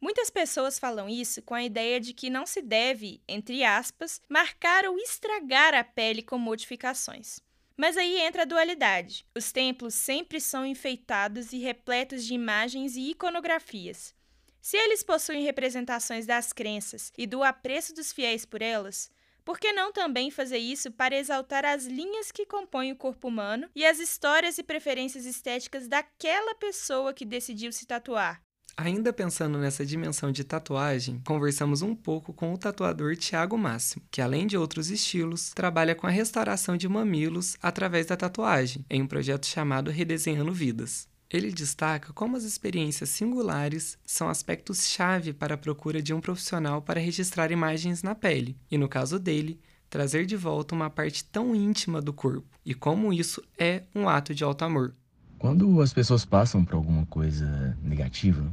Muitas 0.00 0.30
pessoas 0.30 0.78
falam 0.78 1.08
isso 1.08 1.42
com 1.42 1.54
a 1.54 1.62
ideia 1.62 2.00
de 2.00 2.14
que 2.14 2.30
não 2.30 2.46
se 2.46 2.62
deve, 2.62 3.20
entre 3.28 3.62
aspas, 3.62 4.20
marcar 4.28 4.86
ou 4.86 4.96
estragar 4.98 5.74
a 5.74 5.84
pele 5.84 6.22
com 6.22 6.38
modificações. 6.38 7.40
Mas 7.76 7.96
aí 7.96 8.18
entra 8.20 8.42
a 8.42 8.46
dualidade. 8.46 9.26
Os 9.34 9.52
templos 9.52 9.94
sempre 9.94 10.40
são 10.40 10.64
enfeitados 10.64 11.52
e 11.52 11.58
repletos 11.58 12.24
de 12.24 12.34
imagens 12.34 12.96
e 12.96 13.10
iconografias. 13.10 14.14
Se 14.60 14.76
eles 14.76 15.02
possuem 15.02 15.42
representações 15.42 16.26
das 16.26 16.52
crenças 16.52 17.12
e 17.16 17.26
do 17.26 17.42
apreço 17.42 17.94
dos 17.94 18.12
fiéis 18.12 18.44
por 18.44 18.60
elas, 18.60 19.10
por 19.44 19.58
que 19.58 19.72
não 19.72 19.92
também 19.92 20.30
fazer 20.30 20.58
isso 20.58 20.90
para 20.90 21.16
exaltar 21.16 21.64
as 21.64 21.86
linhas 21.86 22.30
que 22.30 22.44
compõem 22.44 22.92
o 22.92 22.96
corpo 22.96 23.28
humano 23.28 23.68
e 23.74 23.84
as 23.84 23.98
histórias 23.98 24.58
e 24.58 24.62
preferências 24.62 25.24
estéticas 25.24 25.88
daquela 25.88 26.54
pessoa 26.54 27.14
que 27.14 27.24
decidiu 27.24 27.72
se 27.72 27.86
tatuar? 27.86 28.42
Ainda 28.82 29.12
pensando 29.12 29.58
nessa 29.58 29.84
dimensão 29.84 30.32
de 30.32 30.42
tatuagem, 30.42 31.20
conversamos 31.26 31.82
um 31.82 31.94
pouco 31.94 32.32
com 32.32 32.54
o 32.54 32.56
tatuador 32.56 33.14
Tiago 33.14 33.58
Máximo, 33.58 34.02
que 34.10 34.22
além 34.22 34.46
de 34.46 34.56
outros 34.56 34.88
estilos, 34.88 35.50
trabalha 35.50 35.94
com 35.94 36.06
a 36.06 36.10
restauração 36.10 36.78
de 36.78 36.88
mamilos 36.88 37.58
através 37.62 38.06
da 38.06 38.16
tatuagem, 38.16 38.82
em 38.88 39.02
um 39.02 39.06
projeto 39.06 39.44
chamado 39.44 39.90
Redesenhando 39.90 40.50
Vidas. 40.50 41.06
Ele 41.28 41.52
destaca 41.52 42.14
como 42.14 42.38
as 42.38 42.44
experiências 42.44 43.10
singulares 43.10 43.98
são 44.02 44.30
aspectos-chave 44.30 45.34
para 45.34 45.56
a 45.56 45.58
procura 45.58 46.00
de 46.02 46.14
um 46.14 46.20
profissional 46.20 46.80
para 46.80 46.98
registrar 46.98 47.52
imagens 47.52 48.02
na 48.02 48.14
pele, 48.14 48.56
e 48.70 48.78
no 48.78 48.88
caso 48.88 49.18
dele, 49.18 49.60
trazer 49.90 50.24
de 50.24 50.36
volta 50.36 50.74
uma 50.74 50.88
parte 50.88 51.22
tão 51.22 51.54
íntima 51.54 52.00
do 52.00 52.14
corpo, 52.14 52.48
e 52.64 52.72
como 52.72 53.12
isso 53.12 53.42
é 53.58 53.82
um 53.94 54.08
ato 54.08 54.34
de 54.34 54.42
alto 54.42 54.64
amor. 54.64 54.94
Quando 55.38 55.82
as 55.82 55.92
pessoas 55.92 56.24
passam 56.24 56.64
por 56.64 56.76
alguma 56.76 57.04
coisa 57.04 57.76
negativa, 57.82 58.50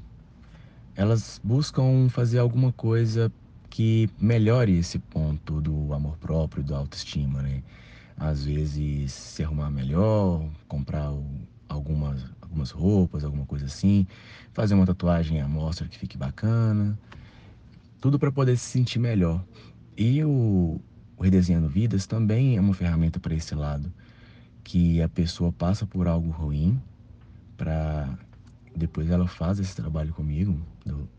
elas 0.97 1.39
buscam 1.43 2.09
fazer 2.09 2.39
alguma 2.39 2.73
coisa 2.73 3.31
que 3.69 4.09
melhore 4.19 4.79
esse 4.79 4.97
ponto 4.97 5.61
do 5.61 5.93
amor 5.93 6.17
próprio, 6.17 6.63
da 6.63 6.77
autoestima, 6.77 7.43
né? 7.43 7.61
Às 8.17 8.45
vezes 8.45 9.13
se 9.13 9.43
arrumar 9.43 9.69
melhor, 9.69 10.49
comprar 10.67 11.13
algumas, 11.69 12.25
algumas 12.41 12.71
roupas, 12.71 13.23
alguma 13.23 13.45
coisa 13.45 13.67
assim, 13.67 14.07
fazer 14.53 14.73
uma 14.73 14.87
tatuagem 14.87 15.39
à 15.39 15.47
mostra 15.47 15.87
que 15.87 15.99
fique 15.99 16.17
bacana, 16.17 16.97
tudo 18.01 18.17
para 18.17 18.31
poder 18.31 18.57
se 18.57 18.65
sentir 18.65 18.97
melhor. 18.97 19.43
E 19.95 20.23
o, 20.23 20.81
o 21.15 21.23
Redesenhando 21.23 21.69
Vidas 21.69 22.07
também 22.07 22.57
é 22.57 22.59
uma 22.59 22.73
ferramenta 22.73 23.19
para 23.19 23.35
esse 23.35 23.53
lado, 23.53 23.93
que 24.63 24.99
a 24.99 25.07
pessoa 25.07 25.51
passa 25.51 25.85
por 25.85 26.07
algo 26.07 26.31
ruim, 26.31 26.81
para 27.55 28.17
depois 28.77 29.09
ela 29.09 29.27
faz 29.27 29.59
esse 29.59 29.75
trabalho 29.75 30.13
comigo, 30.13 30.59
do, 30.85 31.09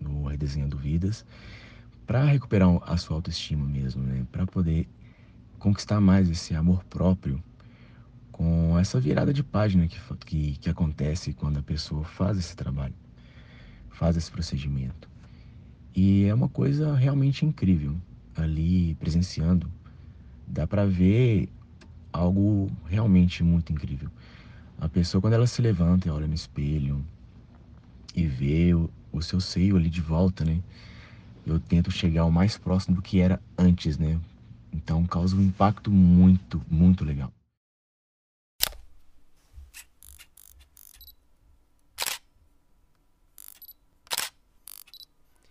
no 0.00 0.26
Redesenhando 0.26 0.76
Vidas, 0.76 1.24
para 2.06 2.24
recuperar 2.24 2.68
a 2.82 2.96
sua 2.96 3.16
autoestima 3.16 3.66
mesmo, 3.66 4.02
né? 4.02 4.26
Para 4.30 4.46
poder 4.46 4.88
conquistar 5.58 6.00
mais 6.00 6.28
esse 6.28 6.54
amor 6.54 6.82
próprio 6.84 7.42
com 8.30 8.78
essa 8.78 8.98
virada 8.98 9.32
de 9.32 9.42
página 9.42 9.86
que, 9.86 9.98
que, 10.24 10.58
que 10.58 10.70
acontece 10.70 11.32
quando 11.32 11.58
a 11.58 11.62
pessoa 11.62 12.04
faz 12.04 12.38
esse 12.38 12.56
trabalho, 12.56 12.94
faz 13.90 14.16
esse 14.16 14.30
procedimento. 14.30 15.08
E 15.94 16.24
é 16.24 16.34
uma 16.34 16.48
coisa 16.48 16.94
realmente 16.94 17.44
incrível 17.44 17.94
ali 18.34 18.94
presenciando. 18.94 19.70
Dá 20.46 20.66
para 20.66 20.86
ver 20.86 21.48
algo 22.12 22.70
realmente 22.86 23.42
muito 23.42 23.72
incrível. 23.72 24.10
A 24.82 24.88
pessoa, 24.88 25.20
quando 25.20 25.34
ela 25.34 25.46
se 25.46 25.62
levanta 25.62 26.08
e 26.08 26.10
olha 26.10 26.26
no 26.26 26.34
espelho 26.34 27.06
e 28.16 28.26
vê 28.26 28.74
o, 28.74 28.90
o 29.12 29.22
seu 29.22 29.40
seio 29.40 29.76
ali 29.76 29.88
de 29.88 30.00
volta, 30.00 30.44
né? 30.44 30.60
Eu 31.46 31.60
tento 31.60 31.88
chegar 31.92 32.24
o 32.24 32.32
mais 32.32 32.58
próximo 32.58 32.96
do 32.96 33.00
que 33.00 33.20
era 33.20 33.40
antes, 33.56 33.96
né? 33.96 34.20
Então 34.72 35.06
causa 35.06 35.36
um 35.36 35.40
impacto 35.40 35.88
muito, 35.88 36.60
muito 36.68 37.04
legal. 37.04 37.32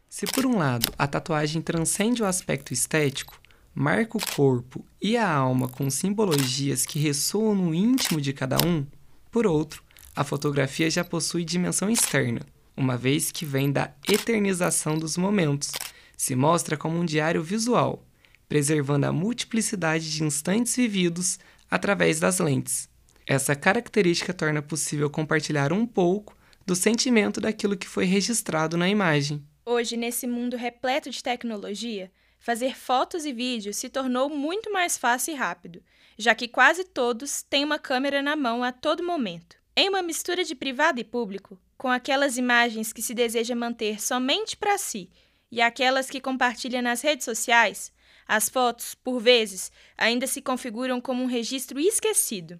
Se 0.10 0.26
por 0.26 0.46
um 0.46 0.58
lado 0.58 0.92
a 0.98 1.08
tatuagem 1.08 1.62
transcende 1.62 2.22
o 2.22 2.26
aspecto 2.26 2.74
estético, 2.74 3.40
marca 3.74 4.18
o 4.18 4.36
corpo 4.36 4.86
e 5.02 5.16
a 5.16 5.32
alma 5.34 5.70
com 5.70 5.90
simbologias 5.90 6.86
que 6.86 7.00
ressoam 7.00 7.56
no 7.56 7.74
íntimo 7.74 8.20
de 8.20 8.34
cada 8.34 8.58
um, 8.68 8.86
por 9.32 9.48
outro, 9.48 9.82
a 10.14 10.24
fotografia 10.26 10.90
já 10.90 11.04
possui 11.04 11.46
dimensão 11.46 11.90
externa, 11.90 12.42
uma 12.76 12.98
vez 12.98 13.32
que 13.32 13.46
vem 13.46 13.72
da 13.72 13.94
eternização 14.08 14.98
dos 14.98 15.16
momentos, 15.16 15.72
se 16.18 16.36
mostra 16.36 16.76
como 16.76 17.00
um 17.00 17.06
diário 17.06 17.42
visual, 17.42 18.06
preservando 18.50 19.06
a 19.06 19.14
multiplicidade 19.14 20.12
de 20.12 20.24
instantes 20.24 20.76
vividos 20.76 21.40
através 21.70 22.20
das 22.20 22.40
lentes. 22.40 22.90
Essa 23.26 23.56
característica 23.56 24.34
torna 24.34 24.62
possível 24.62 25.10
compartilhar 25.10 25.72
um 25.72 25.86
pouco 25.86 26.36
do 26.66 26.76
sentimento 26.76 27.40
daquilo 27.40 27.78
que 27.78 27.88
foi 27.88 28.06
registrado 28.06 28.76
na 28.76 28.90
imagem. 28.90 29.42
Hoje, 29.66 29.96
nesse 29.96 30.28
mundo 30.28 30.58
repleto 30.58 31.10
de 31.10 31.24
tecnologia, 31.24 32.12
fazer 32.42 32.76
fotos 32.76 33.24
e 33.24 33.32
vídeos 33.32 33.78
se 33.78 33.88
tornou 33.88 34.28
muito 34.28 34.74
mais 34.74 34.98
fácil 34.98 35.34
e 35.34 35.38
rápido, 35.38 35.82
já 36.18 36.34
que 36.34 36.48
quase 36.48 36.84
todos 36.84 37.44
têm 37.44 37.64
uma 37.64 37.78
câmera 37.78 38.22
na 38.22 38.36
mão 38.36 38.64
a 38.64 38.72
todo 38.72 39.04
momento. 39.04 39.56
Em 39.76 39.88
uma 39.88 40.02
mistura 40.02 40.44
de 40.44 40.56
privado 40.56 41.00
e 41.00 41.04
público, 41.04 41.62
com 41.78 41.88
aquelas 41.88 42.38
imagens 42.38 42.92
que 42.92 43.02
se 43.02 43.14
deseja 43.14 43.56
manter 43.56 44.02
somente 44.02 44.58
para 44.58 44.78
si 44.78 45.10
e 45.52 45.62
aquelas 45.62 46.10
que 46.10 46.20
compartilha 46.20 46.82
nas 46.82 47.02
redes 47.02 47.26
sociais, 47.26 47.94
as 48.28 48.50
fotos, 48.50 48.96
por 48.96 49.20
vezes, 49.20 49.72
ainda 49.98 50.26
se 50.26 50.42
configuram 50.42 51.00
como 51.00 51.24
um 51.24 51.28
registro 51.28 51.80
esquecido. 51.80 52.60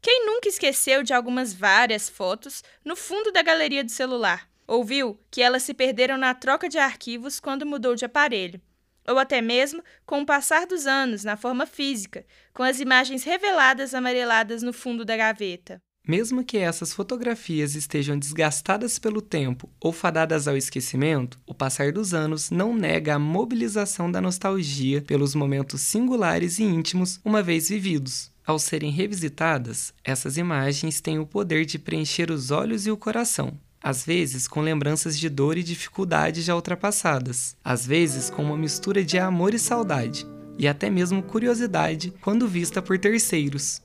Quem 0.00 0.24
nunca 0.24 0.48
esqueceu 0.48 1.02
de 1.02 1.12
algumas 1.12 1.52
várias 1.52 2.08
fotos 2.08 2.62
no 2.84 2.94
fundo 2.94 3.32
da 3.32 3.42
galeria 3.42 3.82
do 3.82 3.90
celular? 3.90 4.48
Ou 4.68 4.84
viu 4.84 5.18
que 5.30 5.42
elas 5.42 5.64
se 5.64 5.74
perderam 5.74 6.16
na 6.16 6.34
troca 6.34 6.68
de 6.68 6.78
arquivos 6.78 7.40
quando 7.40 7.66
mudou 7.66 7.94
de 7.96 8.04
aparelho? 8.04 8.60
Ou 9.08 9.18
até 9.18 9.40
mesmo 9.40 9.82
com 10.04 10.22
o 10.22 10.26
passar 10.26 10.66
dos 10.66 10.86
anos 10.86 11.24
na 11.24 11.36
forma 11.36 11.66
física, 11.66 12.24
com 12.52 12.62
as 12.62 12.80
imagens 12.80 13.24
reveladas 13.24 13.94
amareladas 13.94 14.62
no 14.62 14.72
fundo 14.72 15.04
da 15.04 15.16
gaveta? 15.16 15.80
Mesmo 16.06 16.44
que 16.44 16.56
essas 16.56 16.92
fotografias 16.92 17.74
estejam 17.74 18.16
desgastadas 18.16 18.96
pelo 18.96 19.20
tempo 19.20 19.68
ou 19.80 19.92
fadadas 19.92 20.46
ao 20.46 20.56
esquecimento, 20.56 21.36
o 21.44 21.52
passar 21.52 21.90
dos 21.90 22.14
anos 22.14 22.48
não 22.48 22.72
nega 22.76 23.16
a 23.16 23.18
mobilização 23.18 24.08
da 24.08 24.20
nostalgia 24.20 25.02
pelos 25.02 25.34
momentos 25.34 25.80
singulares 25.80 26.60
e 26.60 26.62
íntimos 26.62 27.18
uma 27.24 27.42
vez 27.42 27.68
vividos. 27.68 28.30
Ao 28.46 28.56
serem 28.60 28.92
revisitadas, 28.92 29.92
essas 30.04 30.36
imagens 30.36 31.00
têm 31.00 31.18
o 31.18 31.26
poder 31.26 31.64
de 31.66 31.80
preencher 31.80 32.30
os 32.30 32.52
olhos 32.52 32.86
e 32.86 32.92
o 32.92 32.96
coração, 32.96 33.58
às 33.86 34.04
vezes 34.04 34.48
com 34.48 34.62
lembranças 34.62 35.16
de 35.16 35.28
dor 35.28 35.56
e 35.56 35.62
dificuldade 35.62 36.42
já 36.42 36.56
ultrapassadas, 36.56 37.56
às 37.62 37.86
vezes 37.86 38.28
com 38.28 38.42
uma 38.42 38.56
mistura 38.56 39.04
de 39.04 39.16
amor 39.16 39.54
e 39.54 39.60
saudade, 39.60 40.26
e 40.58 40.66
até 40.66 40.90
mesmo 40.90 41.22
curiosidade 41.22 42.12
quando 42.20 42.48
vista 42.48 42.82
por 42.82 42.98
terceiros. 42.98 43.80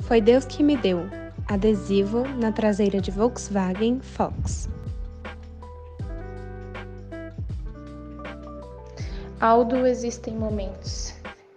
Foi 0.00 0.20
Deus 0.20 0.44
que 0.44 0.64
me 0.64 0.76
deu 0.76 1.08
adesivo 1.46 2.26
na 2.40 2.50
traseira 2.50 3.00
de 3.00 3.12
Volkswagen 3.12 4.00
Fox. 4.00 4.68
Aldo, 9.38 9.86
existem 9.86 10.34
momentos. 10.34 11.15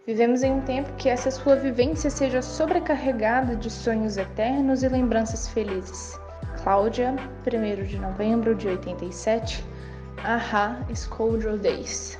Vivemos 0.09 0.41
em 0.41 0.51
um 0.53 0.61
tempo 0.61 0.91
que 0.93 1.07
essa 1.07 1.29
sua 1.29 1.55
vivência 1.55 2.09
seja 2.09 2.41
sobrecarregada 2.41 3.55
de 3.55 3.69
sonhos 3.69 4.17
eternos 4.17 4.81
e 4.81 4.89
lembranças 4.89 5.47
felizes. 5.49 6.19
Cláudia, 6.63 7.15
1 7.45 7.85
de 7.85 7.99
novembro 7.99 8.55
de 8.55 8.69
87, 8.69 9.63
Aha, 10.23 10.83
School 10.95 11.37
Days. 11.59 12.17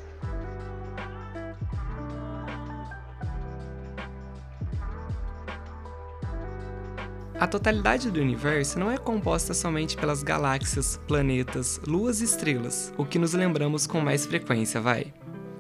A 7.39 7.47
totalidade 7.47 8.11
do 8.11 8.21
universo 8.21 8.77
não 8.77 8.91
é 8.91 8.99
composta 8.99 9.55
somente 9.55 9.97
pelas 9.97 10.21
galáxias, 10.21 10.97
planetas, 11.07 11.81
luas 11.87 12.21
e 12.21 12.25
estrelas, 12.25 12.93
o 12.99 13.03
que 13.03 13.17
nos 13.17 13.33
lembramos 13.33 13.87
com 13.87 13.99
mais 13.99 14.27
frequência, 14.27 14.79
vai. 14.79 15.11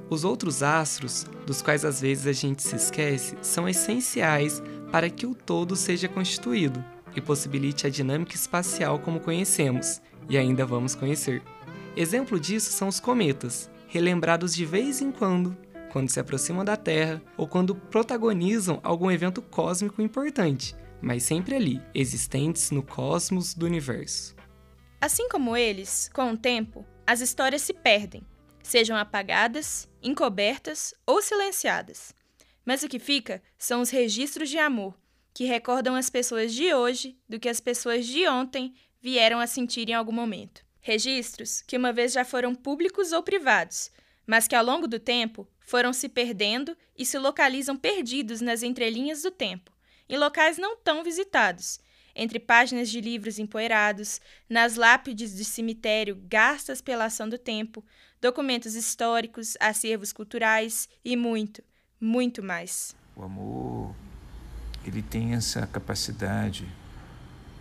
Os 0.09 0.23
outros 0.23 0.63
astros, 0.63 1.25
dos 1.45 1.61
quais 1.61 1.85
às 1.85 2.01
vezes 2.01 2.25
a 2.25 2.33
gente 2.33 2.63
se 2.63 2.75
esquece, 2.75 3.37
são 3.41 3.69
essenciais 3.69 4.61
para 4.91 5.09
que 5.09 5.25
o 5.25 5.35
todo 5.35 5.75
seja 5.75 6.07
constituído 6.07 6.83
e 7.15 7.21
possibilite 7.21 7.85
a 7.85 7.89
dinâmica 7.89 8.35
espacial 8.35 8.99
como 8.99 9.19
conhecemos 9.19 10.01
e 10.27 10.37
ainda 10.37 10.65
vamos 10.65 10.95
conhecer. 10.95 11.43
Exemplo 11.95 12.39
disso 12.39 12.71
são 12.71 12.87
os 12.87 12.99
cometas, 12.99 13.69
relembrados 13.87 14.55
de 14.55 14.65
vez 14.65 15.01
em 15.01 15.11
quando, 15.11 15.55
quando 15.91 16.09
se 16.09 16.19
aproximam 16.19 16.65
da 16.65 16.75
Terra 16.75 17.21
ou 17.37 17.47
quando 17.47 17.75
protagonizam 17.75 18.79
algum 18.83 19.11
evento 19.11 19.41
cósmico 19.41 20.01
importante 20.01 20.75
mas 21.01 21.23
sempre 21.23 21.55
ali, 21.55 21.81
existentes 21.93 22.71
no 22.71 22.83
cosmos 22.83 23.53
do 23.53 23.65
universo. 23.65 24.35
Assim 24.99 25.29
como 25.29 25.55
eles, 25.55 26.09
com 26.13 26.31
o 26.31 26.37
tempo, 26.37 26.85
as 27.07 27.21
histórias 27.21 27.61
se 27.61 27.73
perdem, 27.73 28.21
sejam 28.61 28.97
apagadas, 28.97 29.88
encobertas 30.01 30.93
ou 31.05 31.21
silenciadas. 31.21 32.13
Mas 32.65 32.83
o 32.83 32.89
que 32.89 32.99
fica 32.99 33.41
são 33.57 33.81
os 33.81 33.89
registros 33.89 34.49
de 34.49 34.57
amor, 34.57 34.97
que 35.33 35.45
recordam 35.45 35.95
as 35.95 36.09
pessoas 36.09 36.53
de 36.53 36.73
hoje 36.73 37.17
do 37.27 37.39
que 37.39 37.49
as 37.49 37.59
pessoas 37.59 38.05
de 38.05 38.27
ontem 38.27 38.73
vieram 39.01 39.39
a 39.39 39.47
sentir 39.47 39.89
em 39.89 39.93
algum 39.93 40.11
momento. 40.11 40.63
Registros 40.81 41.61
que 41.61 41.77
uma 41.77 41.93
vez 41.93 42.13
já 42.13 42.23
foram 42.23 42.55
públicos 42.55 43.11
ou 43.11 43.23
privados, 43.23 43.91
mas 44.25 44.47
que 44.47 44.55
ao 44.55 44.63
longo 44.63 44.87
do 44.87 44.99
tempo 44.99 45.47
foram 45.59 45.91
se 45.93 46.09
perdendo 46.09 46.75
e 46.97 47.05
se 47.05 47.17
localizam 47.17 47.75
perdidos 47.75 48.41
nas 48.41 48.63
entrelinhas 48.63 49.21
do 49.21 49.31
tempo, 49.31 49.71
em 50.07 50.17
locais 50.17 50.57
não 50.57 50.77
tão 50.77 51.03
visitados, 51.03 51.79
entre 52.15 52.39
páginas 52.39 52.89
de 52.89 53.01
livros 53.01 53.39
empoeirados, 53.39 54.19
nas 54.49 54.75
lápides 54.75 55.35
de 55.35 55.43
cemitério 55.45 56.21
gastas 56.27 56.81
pela 56.81 57.05
ação 57.05 57.27
do 57.27 57.37
tempo, 57.37 57.83
documentos 58.21 58.75
históricos, 58.75 59.55
acervos 59.59 60.11
culturais 60.11 60.89
e 61.03 61.15
muito, 61.15 61.63
muito 61.99 62.43
mais. 62.43 62.95
O 63.15 63.23
amor, 63.23 63.95
ele 64.85 65.01
tem 65.01 65.33
essa 65.33 65.65
capacidade, 65.67 66.65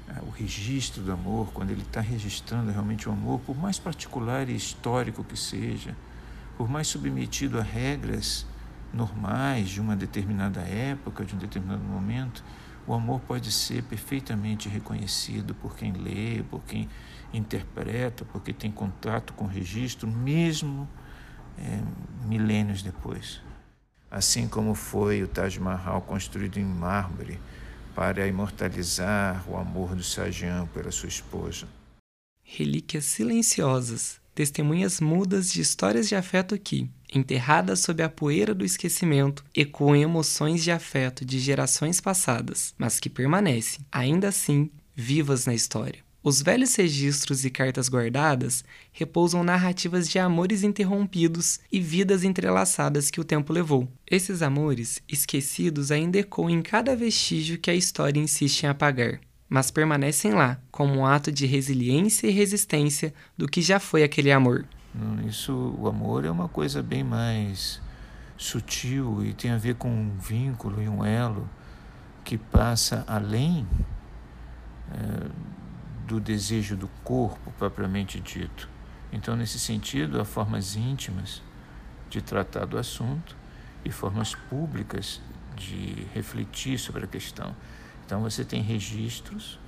né, 0.07 0.21
o 0.27 0.31
registro 0.31 1.03
do 1.03 1.13
amor, 1.13 1.53
quando 1.53 1.71
ele 1.71 1.83
está 1.83 2.01
registrando 2.01 2.71
realmente 2.71 3.09
o 3.09 3.13
amor, 3.13 3.41
por 3.41 3.57
mais 3.57 3.79
particular 3.79 4.49
e 4.49 4.55
histórico 4.57 5.25
que 5.25 5.37
seja, 5.37 5.97
por 6.57 6.69
mais 6.69 6.89
submetido 6.89 7.59
a 7.59 7.63
regras 7.63 8.47
normais 8.93 9.69
de 9.69 9.81
uma 9.81 9.95
determinada 9.95 10.61
época, 10.61 11.25
de 11.25 11.35
um 11.35 11.39
determinado 11.39 11.83
momento, 11.83 12.43
o 12.89 12.95
amor 12.95 13.21
pode 13.21 13.53
ser 13.53 13.83
perfeitamente 13.83 14.69
reconhecido 14.69 15.55
por 15.55 15.77
quem 15.77 15.93
lê, 15.93 16.43
por 16.43 16.65
quem 16.65 16.89
interpreta, 17.35 18.25
porque 18.25 18.53
tem 18.53 18.73
contato 18.73 19.35
com 19.35 19.45
o 19.45 19.49
registro, 19.49 20.09
mesmo 20.09 20.89
é, 21.59 21.83
milênios 22.27 22.83
depois. 22.83 23.43
Assim 24.11 24.49
como 24.49 24.75
foi 24.75 25.23
o 25.23 25.29
Taj 25.29 25.61
Mahal 25.61 26.01
construído 26.01 26.57
em 26.57 26.65
mármore 26.65 27.39
para 27.95 28.27
imortalizar 28.27 29.45
o 29.47 29.57
amor 29.59 29.95
do 29.95 30.03
Sajjan 30.03 30.67
pela 30.69 30.91
sua 30.91 31.09
esposa. 31.09 31.69
relíquias 32.43 33.05
silenciosas, 33.05 34.19
testemunhas 34.35 34.99
mudas 34.99 35.53
de 35.53 35.61
histórias 35.61 36.09
de 36.09 36.17
afeto 36.17 36.59
que, 36.59 36.89
enterradas 37.13 37.81
sob 37.81 38.03
a 38.03 38.09
poeira 38.09 38.55
do 38.55 38.65
esquecimento, 38.65 39.45
ecoam 39.55 39.97
emoções 39.97 40.63
de 40.63 40.71
afeto 40.71 41.25
de 41.25 41.39
gerações 41.39 42.01
passadas, 42.01 42.75
mas 42.77 43.01
que 43.01 43.09
permanecem, 43.09 43.81
ainda 43.91 44.29
assim, 44.29 44.71
vivas 44.95 45.47
na 45.47 45.55
história. 45.55 46.09
Os 46.23 46.43
velhos 46.43 46.75
registros 46.75 47.45
e 47.45 47.51
cartas 47.51 47.89
guardadas 47.89 48.65
repousam 48.93 49.45
narrativas 49.45 50.09
de 50.09 50.19
amores 50.19 50.63
interrompidos 50.63 51.61
e 51.73 51.81
vidas 51.81 52.25
entrelaçadas 52.25 53.11
que 53.11 53.21
o 53.21 53.25
tempo 53.25 53.53
levou. 53.53 53.89
Esses 54.07 54.43
amores, 54.43 55.01
esquecidos, 55.09 55.93
ainda 55.93 56.19
ecoam 56.19 56.51
em 56.51 56.61
cada 56.61 56.97
vestígio 56.97 57.59
que 57.59 57.71
a 57.71 57.75
história 57.75 58.21
insiste 58.21 58.65
em 58.65 58.67
apagar, 58.67 59.21
mas 59.49 59.71
permanecem 59.71 60.33
lá 60.33 60.61
como 60.71 60.93
um 60.97 61.07
ato 61.07 61.31
de 61.31 61.47
resiliência 61.47 62.27
e 62.27 62.33
resistência 62.33 63.15
do 63.37 63.47
que 63.47 63.63
já 63.63 63.79
foi 63.79 64.03
aquele 64.03 64.33
amor. 64.33 64.67
Isso, 65.27 65.77
o 65.79 65.87
amor 65.87 66.25
é 66.25 66.31
uma 66.31 66.49
coisa 66.49 66.83
bem 66.83 67.05
mais 67.05 67.81
sutil 68.37 69.25
e 69.25 69.35
tem 69.35 69.51
a 69.51 69.59
ver 69.59 69.75
com 69.75 69.91
um 69.91 70.17
vínculo 70.19 70.83
e 70.83 70.89
um 70.89 71.05
elo 71.05 71.49
que 72.25 72.39
passa 72.39 73.05
além 73.07 73.67
é, 74.93 75.29
do 76.07 76.19
desejo 76.19 76.77
do 76.77 76.89
corpo 77.05 77.53
propriamente 77.59 78.19
dito. 78.21 78.69
Então, 79.13 79.37
nesse 79.37 79.59
sentido, 79.59 80.21
há 80.21 80.25
formas 80.25 80.77
íntimas 80.77 81.43
de 82.09 82.23
tratar 82.23 82.65
do 82.65 82.79
assunto 82.79 83.37
e 83.85 83.91
formas 83.91 84.35
públicas 84.35 85.21
de 85.57 86.07
refletir 86.15 86.79
sobre 86.79 87.05
a 87.05 87.07
questão. 87.07 87.55
Então, 88.07 88.23
você 88.23 88.45
tem 88.45 88.63
registros 88.63 89.59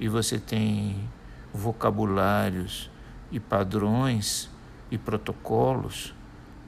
e 0.00 0.08
você 0.08 0.38
tem 0.38 1.08
vocabulários 1.52 2.90
e 3.30 3.38
padrões 3.38 4.50
e 4.92 4.98
protocolos, 4.98 6.14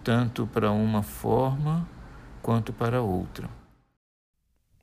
tanto 0.03 0.47
para 0.47 0.73
uma 0.73 1.03
forma 1.03 1.87
quanto 2.41 2.73
para 2.73 3.03
outra. 3.03 3.51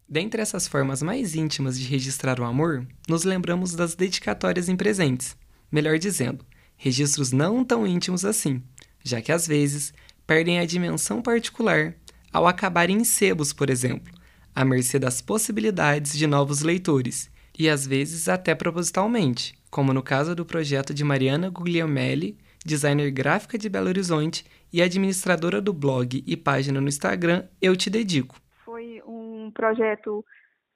Dentre 0.07 0.41
essas 0.41 0.67
formas 0.67 1.01
mais 1.01 1.35
íntimas 1.35 1.79
de 1.79 1.87
registrar 1.87 2.39
o 2.39 2.43
amor, 2.43 2.85
nos 3.09 3.23
lembramos 3.23 3.73
das 3.73 3.95
dedicatórias 3.95 4.69
em 4.69 4.75
presentes. 4.75 5.35
Melhor 5.71 5.97
dizendo, 5.97 6.45
registros 6.77 7.31
não 7.31 7.65
tão 7.65 7.87
íntimos 7.87 8.23
assim, 8.23 8.61
já 9.03 9.21
que 9.21 9.31
às 9.31 9.47
vezes 9.47 9.91
perdem 10.27 10.59
a 10.59 10.65
dimensão 10.65 11.19
particular 11.21 11.95
ao 12.31 12.45
acabarem 12.45 12.97
em 12.97 13.03
sebos, 13.03 13.51
por 13.51 13.71
exemplo, 13.71 14.13
à 14.53 14.63
mercê 14.63 14.99
das 14.99 15.19
possibilidades 15.19 16.15
de 16.15 16.27
novos 16.27 16.61
leitores, 16.61 17.31
e 17.57 17.67
às 17.67 17.87
vezes 17.87 18.29
até 18.29 18.53
propositalmente, 18.53 19.55
como 19.71 19.93
no 19.93 20.03
caso 20.03 20.35
do 20.35 20.45
projeto 20.45 20.93
de 20.93 21.03
Mariana 21.03 21.49
Guglielmelli 21.49 22.37
designer 22.65 23.11
gráfica 23.11 23.57
de 23.57 23.69
Belo 23.69 23.87
Horizonte 23.87 24.45
e 24.71 24.81
administradora 24.81 25.61
do 25.61 25.73
blog 25.73 26.23
e 26.25 26.37
página 26.37 26.79
no 26.79 26.87
Instagram 26.87 27.47
Eu 27.61 27.75
Te 27.75 27.89
Dedico. 27.89 28.39
Foi 28.63 29.01
um 29.05 29.51
projeto 29.51 30.23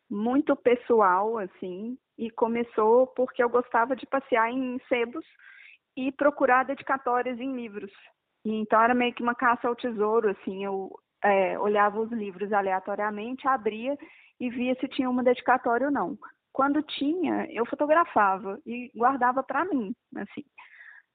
muito 0.09 0.55
pessoal, 0.55 1.37
assim, 1.37 1.97
e 2.17 2.29
começou 2.31 3.07
porque 3.07 3.43
eu 3.43 3.49
gostava 3.49 3.95
de 3.95 4.05
passear 4.05 4.51
em 4.51 4.79
sebos 4.87 5.25
e 5.95 6.11
procurar 6.11 6.65
dedicatórias 6.65 7.39
em 7.39 7.55
livros. 7.55 7.91
E 8.43 8.53
então 8.53 8.81
era 8.81 8.93
meio 8.93 9.13
que 9.13 9.23
uma 9.23 9.35
caça 9.35 9.67
ao 9.67 9.75
tesouro, 9.75 10.29
assim, 10.29 10.63
eu 10.63 10.91
é, 11.23 11.57
olhava 11.57 11.99
os 11.99 12.11
livros 12.11 12.51
aleatoriamente, 12.51 13.47
abria 13.47 13.97
e 14.39 14.49
via 14.49 14.75
se 14.79 14.87
tinha 14.87 15.09
uma 15.09 15.23
dedicatória 15.23 15.87
ou 15.87 15.93
não. 15.93 16.17
Quando 16.51 16.81
tinha, 16.83 17.47
eu 17.51 17.65
fotografava 17.65 18.59
e 18.65 18.91
guardava 18.95 19.43
para 19.43 19.65
mim, 19.65 19.93
assim. 20.15 20.43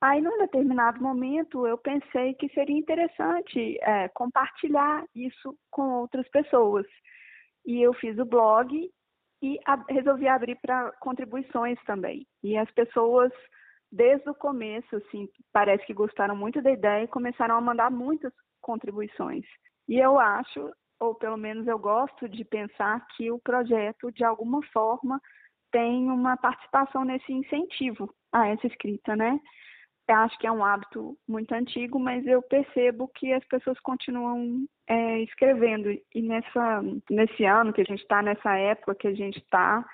Aí, 0.00 0.20
num 0.20 0.38
determinado 0.38 1.02
momento, 1.02 1.66
eu 1.66 1.76
pensei 1.76 2.32
que 2.34 2.48
seria 2.50 2.76
interessante 2.76 3.78
é, 3.82 4.08
compartilhar 4.08 5.04
isso 5.14 5.54
com 5.70 5.90
outras 6.00 6.26
pessoas. 6.30 6.86
E 7.66 7.82
eu 7.82 7.92
fiz 7.92 8.18
o 8.18 8.24
blog 8.24 8.90
e 9.42 9.58
a, 9.66 9.76
resolvi 9.88 10.26
abrir 10.26 10.56
para 10.62 10.90
contribuições 11.00 11.78
também. 11.84 12.26
E 12.42 12.56
as 12.56 12.70
pessoas, 12.70 13.30
desde 13.92 14.28
o 14.30 14.34
começo, 14.34 14.96
assim, 14.96 15.28
parece 15.52 15.84
que 15.84 15.92
gostaram 15.92 16.34
muito 16.34 16.62
da 16.62 16.70
ideia 16.70 17.04
e 17.04 17.08
começaram 17.08 17.56
a 17.56 17.60
mandar 17.60 17.90
muitas 17.90 18.32
contribuições. 18.62 19.44
E 19.86 19.98
eu 19.98 20.18
acho, 20.18 20.70
ou 20.98 21.14
pelo 21.14 21.36
menos 21.36 21.66
eu 21.66 21.78
gosto 21.78 22.26
de 22.26 22.42
pensar 22.42 23.06
que 23.16 23.30
o 23.30 23.38
projeto, 23.38 24.10
de 24.12 24.24
alguma 24.24 24.62
forma, 24.72 25.20
tem 25.70 26.10
uma 26.10 26.38
participação 26.38 27.04
nesse 27.04 27.30
incentivo 27.32 28.14
a 28.32 28.48
essa 28.48 28.66
escrita, 28.66 29.14
né? 29.14 29.38
Eu 30.10 30.16
acho 30.16 30.36
que 30.40 30.46
é 30.46 30.50
um 30.50 30.64
hábito 30.64 31.16
muito 31.28 31.52
antigo, 31.54 31.96
mas 31.96 32.26
eu 32.26 32.42
percebo 32.42 33.06
que 33.14 33.32
as 33.32 33.44
pessoas 33.44 33.78
continuam 33.78 34.66
é, 34.88 35.20
escrevendo. 35.20 35.88
E 36.12 36.20
nessa, 36.20 36.82
nesse 37.08 37.44
ano 37.44 37.72
que 37.72 37.80
a 37.80 37.84
gente 37.84 38.02
está, 38.02 38.20
nessa 38.20 38.56
época 38.56 38.96
que 38.96 39.06
a 39.06 39.14
gente 39.14 39.38
está, 39.38 39.86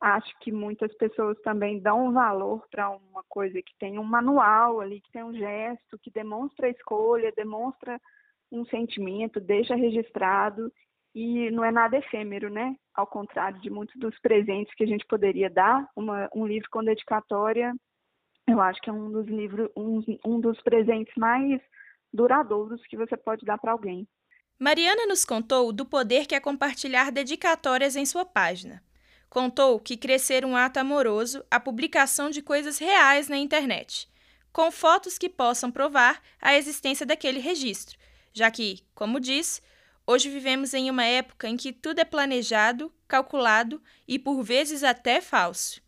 acho 0.00 0.34
que 0.40 0.50
muitas 0.50 0.90
pessoas 0.96 1.38
também 1.42 1.80
dão 1.80 2.14
valor 2.14 2.66
para 2.70 2.88
uma 2.88 3.22
coisa 3.28 3.60
que 3.60 3.76
tem 3.78 3.98
um 3.98 4.04
manual 4.04 4.80
ali, 4.80 5.02
que 5.02 5.12
tem 5.12 5.22
um 5.22 5.34
gesto, 5.34 5.98
que 6.02 6.10
demonstra 6.10 6.66
a 6.66 6.70
escolha, 6.70 7.30
demonstra 7.36 8.00
um 8.50 8.64
sentimento, 8.64 9.38
deixa 9.38 9.74
registrado 9.74 10.72
e 11.14 11.50
não 11.50 11.62
é 11.62 11.70
nada 11.70 11.98
efêmero, 11.98 12.48
né? 12.48 12.74
Ao 12.94 13.06
contrário 13.06 13.60
de 13.60 13.68
muitos 13.68 13.96
dos 14.00 14.18
presentes 14.20 14.72
que 14.74 14.84
a 14.84 14.86
gente 14.86 15.04
poderia 15.04 15.50
dar, 15.50 15.86
uma, 15.94 16.26
um 16.34 16.46
livro 16.46 16.70
com 16.70 16.82
dedicatória 16.82 17.74
eu 18.48 18.60
acho 18.60 18.80
que 18.80 18.88
é 18.88 18.92
um 18.92 19.10
dos 19.10 19.26
livros, 19.26 19.70
um, 19.76 20.02
um 20.24 20.40
dos 20.40 20.60
presentes 20.62 21.12
mais 21.16 21.60
duradouros 22.12 22.80
que 22.86 22.96
você 22.96 23.16
pode 23.16 23.44
dar 23.44 23.58
para 23.58 23.72
alguém. 23.72 24.08
Mariana 24.58 25.06
nos 25.06 25.24
contou 25.24 25.72
do 25.72 25.84
poder 25.84 26.26
que 26.26 26.34
é 26.34 26.40
compartilhar 26.40 27.12
dedicatórias 27.12 27.94
em 27.94 28.06
sua 28.06 28.24
página. 28.24 28.82
Contou 29.28 29.78
que 29.78 29.96
crescer 29.96 30.44
um 30.44 30.56
ato 30.56 30.80
amoroso 30.80 31.44
a 31.50 31.60
publicação 31.60 32.30
de 32.30 32.40
coisas 32.40 32.78
reais 32.78 33.28
na 33.28 33.36
internet, 33.36 34.08
com 34.50 34.70
fotos 34.70 35.18
que 35.18 35.28
possam 35.28 35.70
provar 35.70 36.20
a 36.40 36.56
existência 36.56 37.04
daquele 37.04 37.38
registro, 37.38 37.98
já 38.32 38.50
que, 38.50 38.82
como 38.94 39.20
diz, 39.20 39.62
hoje 40.06 40.30
vivemos 40.30 40.72
em 40.72 40.90
uma 40.90 41.04
época 41.04 41.46
em 41.46 41.56
que 41.56 41.72
tudo 41.72 42.00
é 42.00 42.04
planejado, 42.04 42.90
calculado 43.06 43.80
e 44.08 44.18
por 44.18 44.42
vezes 44.42 44.82
até 44.82 45.20
falso. 45.20 45.82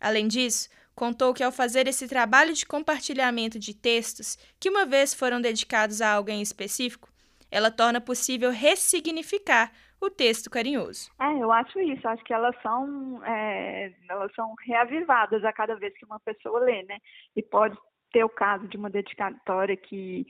Além 0.00 0.28
disso, 0.28 0.68
contou 0.94 1.34
que 1.34 1.42
ao 1.42 1.52
fazer 1.52 1.86
esse 1.86 2.08
trabalho 2.08 2.52
de 2.52 2.66
compartilhamento 2.66 3.58
de 3.58 3.74
textos 3.74 4.36
que 4.60 4.70
uma 4.70 4.86
vez 4.86 5.12
foram 5.12 5.40
dedicados 5.40 6.00
a 6.00 6.12
alguém 6.12 6.40
específico, 6.40 7.08
ela 7.50 7.70
torna 7.70 8.00
possível 8.00 8.50
ressignificar 8.50 9.70
o 10.00 10.10
texto 10.10 10.50
carinhoso. 10.50 11.10
É, 11.20 11.42
eu 11.42 11.50
acho 11.52 11.78
isso. 11.80 12.06
Acho 12.06 12.22
que 12.24 12.34
elas 12.34 12.54
são, 12.62 13.24
é, 13.24 13.92
elas 14.08 14.32
são 14.34 14.54
reavivadas 14.66 15.44
a 15.44 15.52
cada 15.52 15.76
vez 15.76 15.96
que 15.96 16.04
uma 16.04 16.20
pessoa 16.20 16.60
lê, 16.60 16.82
né? 16.82 16.98
E 17.34 17.42
pode 17.42 17.76
ter 18.12 18.24
o 18.24 18.28
caso 18.28 18.68
de 18.68 18.76
uma 18.76 18.90
dedicatória 18.90 19.76
que, 19.76 20.26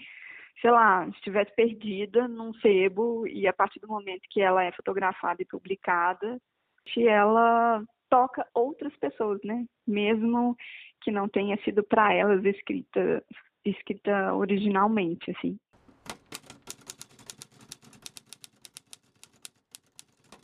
sei 0.61 0.71
lá, 0.71 1.07
estivesse 1.09 1.53
perdida 1.55 2.29
num 2.29 2.55
sebo 2.55 3.27
e 3.27 3.47
a 3.47 3.53
partir 3.53 3.81
do 3.81 3.89
momento 3.89 4.23
que 4.31 4.41
ela 4.41 4.63
é 4.63 4.73
fotografada 4.73 5.43
e 5.43 5.47
publicada, 5.47 6.39
se 6.93 7.07
ela 7.07 7.83
toca 8.15 8.47
outras 8.55 8.97
pessoas, 8.99 9.41
né? 9.43 9.67
Mesmo 9.85 10.57
que 11.03 11.11
não 11.11 11.29
tenha 11.29 11.59
sido 11.65 11.83
para 11.83 12.15
elas 12.15 12.45
escrita 12.45 13.25
escrita 13.65 14.33
originalmente, 14.35 15.33
assim. 15.33 15.59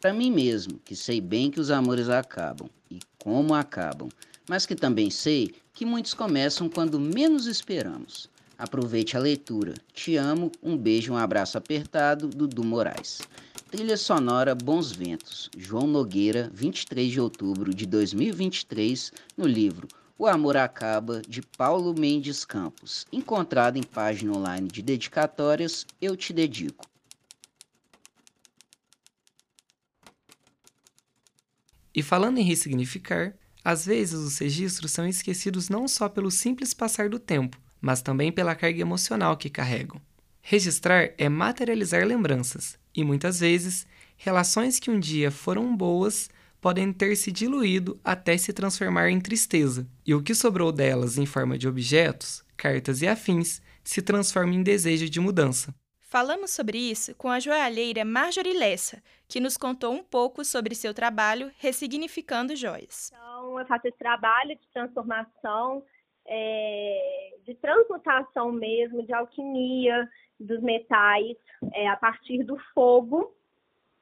Para 0.00 0.12
mim 0.12 0.33
mesmo, 0.33 0.80
que 0.80 0.96
sei 0.96 1.20
bem 1.20 1.48
que 1.48 1.61
os 1.61 1.70
amores 1.70 2.09
acabam 2.09 2.68
e 2.90 2.98
como 3.22 3.54
acabam, 3.54 4.09
mas 4.48 4.66
que 4.66 4.74
também 4.74 5.09
sei 5.09 5.54
que 5.72 5.87
muitos 5.87 6.12
começam 6.12 6.68
quando 6.68 6.98
menos 6.98 7.46
esperamos. 7.46 8.28
Aproveite 8.59 9.16
a 9.16 9.20
leitura. 9.20 9.74
Te 9.92 10.16
amo, 10.16 10.50
um 10.61 10.76
beijo, 10.76 11.12
um 11.12 11.16
abraço 11.16 11.56
apertado, 11.56 12.26
Dudu 12.26 12.64
Moraes. 12.64 13.20
Trilha 13.70 13.96
sonora 13.96 14.52
Bons 14.52 14.90
Ventos, 14.90 15.48
João 15.56 15.87
Nogueira, 15.87 16.50
23 16.52 17.09
de 17.09 17.20
outubro 17.20 17.72
de 17.72 17.87
2023, 17.87 19.12
no 19.37 19.46
livro 19.46 19.87
O 20.18 20.26
Amor 20.26 20.56
Acaba, 20.56 21.22
de 21.22 21.40
Paulo 21.40 21.94
Mendes 21.96 22.44
Campos, 22.44 23.06
encontrado 23.12 23.76
em 23.76 23.83
página 23.85 24.37
online 24.37 24.66
de 24.66 24.83
dedicatórias 24.83 25.87
Eu 26.00 26.16
Te 26.16 26.33
Dedico. 26.33 26.85
E 31.94 32.02
falando 32.02 32.38
em 32.38 32.44
ressignificar, 32.44 33.37
às 33.64 33.87
vezes 33.87 34.18
os 34.18 34.37
registros 34.38 34.90
são 34.90 35.06
esquecidos 35.06 35.68
não 35.68 35.87
só 35.87 36.09
pelo 36.09 36.33
simples 36.33 36.74
passar 36.74 37.09
do 37.09 37.20
tempo, 37.20 37.56
mas 37.80 38.02
também 38.02 38.33
pela 38.33 38.56
carga 38.56 38.80
emocional 38.80 39.37
que 39.37 39.48
carregam. 39.48 40.02
Registrar 40.42 41.12
é 41.16 41.28
materializar 41.28 42.04
lembranças, 42.04 42.80
e 42.94 43.05
muitas 43.05 43.40
vezes, 43.40 43.87
relações 44.16 44.79
que 44.79 44.90
um 44.90 44.98
dia 44.98 45.31
foram 45.31 45.76
boas 45.76 46.29
podem 46.61 46.92
ter 46.92 47.16
se 47.16 47.33
diluído 47.33 47.98
até 48.05 48.37
se 48.37 48.53
transformar 48.53 49.11
em 49.11 49.20
tristeza, 49.20 49.88
e 50.07 50.14
o 50.14 50.22
que 50.22 50.35
sobrou 50.35 50.70
delas 50.70 51.16
em 51.16 51.24
forma 51.24 51.57
de 51.57 51.66
objetos, 51.66 52.44
cartas 52.57 53.00
e 53.00 53.09
afins 53.09 53.62
se 53.83 54.03
transforma 54.03 54.55
em 54.55 54.62
desejo 54.62 55.09
de 55.09 55.18
mudança. 55.20 55.74
Falamos 56.00 56.50
sobre 56.50 56.76
isso 56.76 57.14
com 57.14 57.29
a 57.29 57.38
joalheira 57.38 58.05
Marjorie 58.05 58.59
Lessa, 58.59 59.00
que 59.29 59.38
nos 59.38 59.57
contou 59.57 59.92
um 59.92 60.03
pouco 60.03 60.44
sobre 60.44 60.74
seu 60.74 60.92
trabalho 60.92 61.53
ressignificando 61.59 62.57
joias. 62.57 63.12
Então, 63.12 63.59
eu 63.61 63.66
faço 63.66 63.87
esse 63.87 63.96
trabalho 63.96 64.57
de 64.57 64.68
transformação, 64.72 65.85
é, 66.26 67.31
de 67.46 67.55
transmutação 67.55 68.50
mesmo, 68.50 69.07
de 69.07 69.14
alquimia 69.14 70.09
dos 70.40 70.61
metais 70.62 71.37
é, 71.74 71.88
a 71.88 71.96
partir 71.96 72.42
do 72.42 72.59
fogo. 72.74 73.33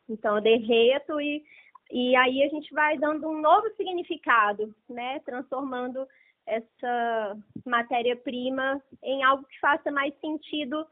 Então, 0.09 0.37
eu 0.37 0.43
derreto 0.43 1.21
e, 1.21 1.45
e 1.91 2.17
aí 2.17 2.43
a 2.43 2.49
gente 2.49 2.73
vai 2.73 2.97
dando 2.97 3.29
um 3.29 3.41
novo 3.41 3.69
significado, 3.77 4.75
né? 4.89 5.21
Transformando 5.21 6.07
essa 6.47 7.37
matéria-prima 7.67 8.83
em 9.03 9.23
algo 9.23 9.45
que 9.45 9.61
faça 9.61 9.91
mais 9.91 10.15
sentido 10.21 10.87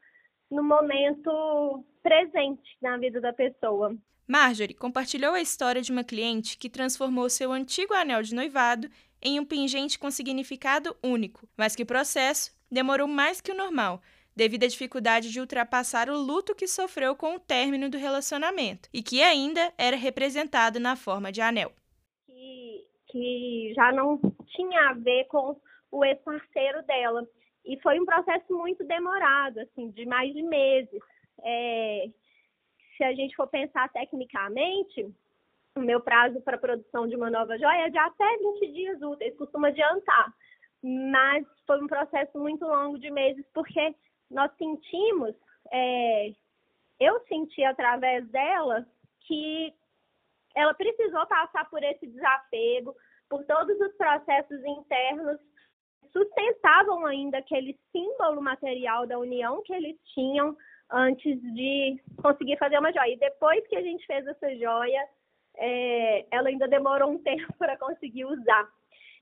no 0.51 0.63
momento 0.63 1.83
presente 2.03 2.77
na 2.83 2.97
vida 2.99 3.21
da 3.21 3.33
pessoa. 3.33 3.97
Marjorie 4.29 4.75
compartilhou 4.75 5.35
a 5.35 5.41
história 5.41 5.81
de 5.81 5.93
uma 5.93 6.05
cliente 6.05 6.59
que 6.59 6.69
transformou 6.69 7.31
seu 7.31 7.53
antigo 7.53 7.95
anel 7.95 8.23
de 8.23 8.35
noivado 8.35 8.89
em 9.23 9.41
um 9.41 9.45
pingente 9.45 9.99
com 9.99 10.11
significado 10.11 10.97
único, 11.03 11.49
mas 11.57 11.75
que 11.75 11.83
o 11.83 11.87
processo 11.87 12.53
demorou 12.71 13.07
mais 13.07 13.41
que 13.41 13.53
o 13.53 13.57
normal, 13.57 14.03
devido 14.37 14.65
à 14.65 14.67
dificuldade 14.69 15.33
de 15.33 15.41
ultrapassar 15.41 16.11
o 16.11 16.17
luto 16.17 16.55
que 16.55 16.69
sofreu 16.69 17.17
com 17.17 17.37
o 17.37 17.41
término 17.41 17.89
do 17.89 17.97
relacionamento 17.97 18.89
e 18.93 19.03
que 19.03 19.23
ainda 19.23 19.73
era 19.79 19.97
representado 19.97 20.79
na 20.79 20.95
forma 20.95 21.33
de 21.33 21.41
anel. 21.41 21.73
Que, 22.27 22.85
que 23.09 23.73
já 23.75 23.91
não 23.93 24.21
tinha 24.55 24.91
a 24.91 24.93
ver 24.93 25.25
com 25.25 25.59
o 25.91 26.05
ex-parceiro 26.05 26.83
dela. 26.83 27.27
E 27.65 27.81
foi 27.81 27.99
um 27.99 28.05
processo 28.05 28.53
muito 28.55 28.85
demorado, 28.85 29.59
assim, 29.61 29.91
de 29.91 30.05
mais 30.05 30.33
de 30.33 30.43
meses. 30.43 31.01
É, 31.43 32.07
se 32.97 33.05
a 33.05 33.15
gente 33.15 33.35
for 33.35 33.49
pensar 33.49 33.89
tecnicamente, 33.89 35.07
o 35.75 35.81
meu 35.81 36.01
prazo 36.01 36.41
para 36.43 36.59
produção 36.59 37.09
de 37.09 37.17
uma 37.17 37.31
nova 37.31 37.59
joia 37.59 37.87
é 37.87 37.91
de 37.91 37.99
até 37.99 38.37
20 38.39 38.73
dias 38.73 39.03
úteis, 39.03 39.37
costuma 39.37 39.69
adiantar. 39.69 40.33
Mas 40.83 41.45
foi 41.67 41.83
um 41.83 41.87
processo 41.87 42.39
muito 42.39 42.65
longo 42.65 42.99
de 42.99 43.11
meses, 43.11 43.45
porque 43.53 43.95
nós 44.31 44.51
sentimos, 44.57 45.35
é, 45.73 46.33
eu 47.01 47.21
senti 47.29 47.63
através 47.65 48.27
dela 48.29 48.87
que 49.21 49.73
ela 50.55 50.75
precisou 50.75 51.27
passar 51.27 51.69
por 51.69 51.83
esse 51.83 52.07
desapego, 52.07 52.95
por 53.29 53.45
todos 53.45 53.79
os 53.81 53.93
processos 53.97 54.65
internos 54.65 55.39
sustentavam 56.13 57.05
ainda 57.05 57.39
aquele 57.39 57.79
símbolo 57.93 58.41
material 58.41 59.07
da 59.07 59.19
união 59.19 59.63
que 59.63 59.75
eles 59.75 59.97
tinham 60.15 60.57
antes 60.91 61.41
de 61.55 62.01
conseguir 62.23 62.57
fazer 62.59 62.79
uma 62.79 62.93
joia. 62.93 63.13
E 63.13 63.19
depois 63.19 63.67
que 63.67 63.77
a 63.77 63.83
gente 63.83 64.07
fez 64.07 64.27
essa 64.27 64.57
joia, 64.57 65.09
é, 65.57 66.27
ela 66.31 66.49
ainda 66.49 66.67
demorou 66.67 67.11
um 67.11 67.19
tempo 67.23 67.53
para 67.59 67.77
conseguir 67.77 68.25
usar. 68.25 68.69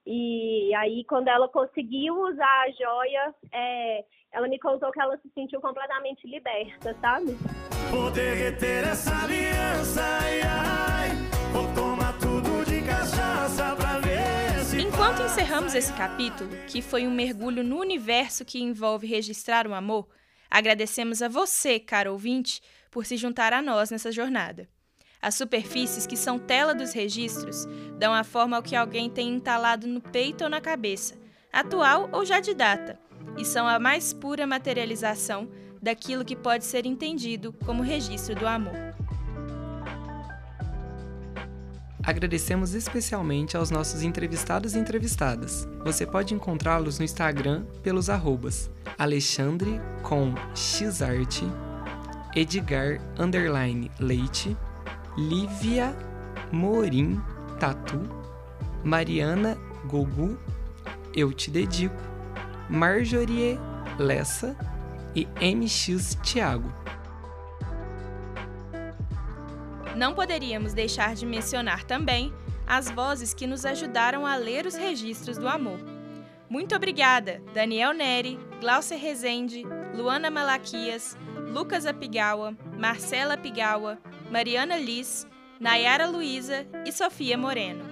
E 0.07 0.75
aí, 0.75 1.05
quando 1.09 1.29
ela 1.29 1.49
conseguiu 1.49 2.15
usar 2.15 2.63
a 2.63 2.71
joia, 2.71 3.35
é, 3.53 4.05
ela 4.33 4.49
me 4.49 4.59
contou 4.59 4.93
que 4.93 5.01
ela 5.01 5.17
se 5.19 5.31
sentiu 5.35 5.61
completamente 5.61 6.27
liberta, 6.27 6.95
sabe? 7.01 7.33
Vou 7.91 8.11
derreter 8.11 8.85
essa 8.85 9.25
aliança, 9.25 10.03
ai, 10.03 10.41
ai, 10.43 11.11
vou 11.53 11.73
tomar 11.75 12.13
tudo 12.19 12.65
de 12.67 12.83
cachaça 12.83 13.77
pra 13.77 14.01
ver 14.01 14.65
se 14.65 14.83
Enquanto 14.83 15.23
encerramos 15.23 15.75
esse 15.75 15.93
capítulo, 15.95 16.51
que 16.69 16.83
foi 16.83 17.07
um 17.07 17.11
mergulho 17.11 17.63
no 17.63 17.79
universo 17.79 18.45
que 18.45 18.63
envolve 18.63 19.07
registrar 19.07 19.67
o 19.67 19.73
amor, 19.73 20.09
agradecemos 20.51 21.23
a 21.23 21.29
você, 21.29 21.79
caro 21.81 22.13
ouvinte, 22.13 22.61
por 22.91 23.07
se 23.07 23.17
juntar 23.17 23.53
a 23.53 23.63
nós 23.63 23.91
nessa 23.91 24.13
jornada. 24.13 24.69
As 25.25 25.37
superfícies, 25.37 26.07
que 26.07 26.19
são 26.19 26.39
tela 26.39 26.75
dos 26.75 26.93
registros, 26.93 27.67
dão 27.99 28.13
a 28.13 28.23
forma 28.23 28.59
ao 28.59 28.63
que 28.63 28.77
alguém 28.77 29.09
tem 29.09 29.31
entalado 29.31 29.87
no 29.87 29.99
peito 29.99 30.45
ou 30.45 30.51
na 30.51 30.61
cabeça, 30.61 31.15
atual 31.51 32.11
ou 32.13 32.27
já 32.27 32.41
de 32.41 32.53
data, 32.53 33.01
e 33.39 33.43
são 33.43 33.67
a 33.67 33.79
mais 33.79 34.13
pura 34.13 34.47
materialização 34.47 35.49
daquilo 35.81 36.27
que 36.27 36.37
pode 36.37 36.67
ser 36.67 36.85
entendido 36.85 37.55
como 37.65 37.83
registro 37.83 38.35
do 38.35 38.47
amor. 38.47 38.75
Agradecemos 42.03 42.75
especialmente 42.75 43.57
aos 43.57 43.71
nossos 43.71 44.03
entrevistados 44.03 44.75
e 44.75 44.79
entrevistadas. 44.79 45.67
Você 45.87 46.05
pode 46.05 46.35
encontrá-los 46.35 46.99
no 46.99 47.05
Instagram 47.07 47.65
pelos 47.83 48.11
arrobas 48.11 48.71
Alexandre 48.99 49.81
com 50.03 50.35
xarte, 50.55 51.47
Edgar 52.37 53.01
underline 53.19 53.91
leite 53.99 54.55
Lívia 55.17 55.95
Morim 56.51 57.23
Tatu, 57.61 58.01
Mariana 58.83 59.57
Gogu, 59.87 60.37
Eu 61.15 61.33
Te 61.33 61.53
Dedico, 61.53 61.95
Marjorie 62.69 63.59
Lessa 63.97 64.57
e 65.15 65.27
MX 65.41 66.17
Thiago. 66.17 66.73
Não 69.95 70.15
poderíamos 70.15 70.75
deixar 70.75 71.15
de 71.15 71.25
mencionar 71.25 71.85
também 71.85 72.35
as 72.67 72.91
vozes 72.91 73.33
que 73.33 73.47
nos 73.47 73.65
ajudaram 73.65 74.27
a 74.27 74.35
ler 74.35 74.67
os 74.67 74.75
registros 74.75 75.39
do 75.39 75.47
amor. 75.47 75.79
Muito 76.49 76.75
obrigada, 76.75 77.41
Daniel 77.55 77.93
Neri, 77.93 78.39
Glaucia 78.61 78.97
Rezende, 78.97 79.63
Luana 79.95 80.29
Malaquias, 80.29 81.17
Lucas 81.53 81.87
Apigawa, 81.87 82.57
Marcela 82.77 83.35
Apigawa, 83.35 83.99
Mariana 84.35 84.77
Liz, 84.77 85.29
Nayara 85.61 86.09
Luiza 86.09 86.67
e 86.85 86.91
Sofia 86.91 87.39
Moreno. 87.39 87.85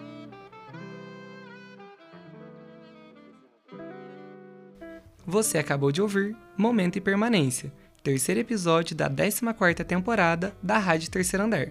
Você 5.24 5.56
acabou 5.56 5.92
de 5.92 6.02
ouvir 6.02 6.36
Momento 6.58 6.96
e 6.96 7.00
Permanência, 7.00 7.72
terceiro 8.02 8.40
episódio 8.40 8.96
da 8.96 9.08
14ª 9.08 9.84
temporada 9.84 10.52
da 10.60 10.78
Rádio 10.78 11.12
Terceiro 11.12 11.44
Andar. 11.44 11.70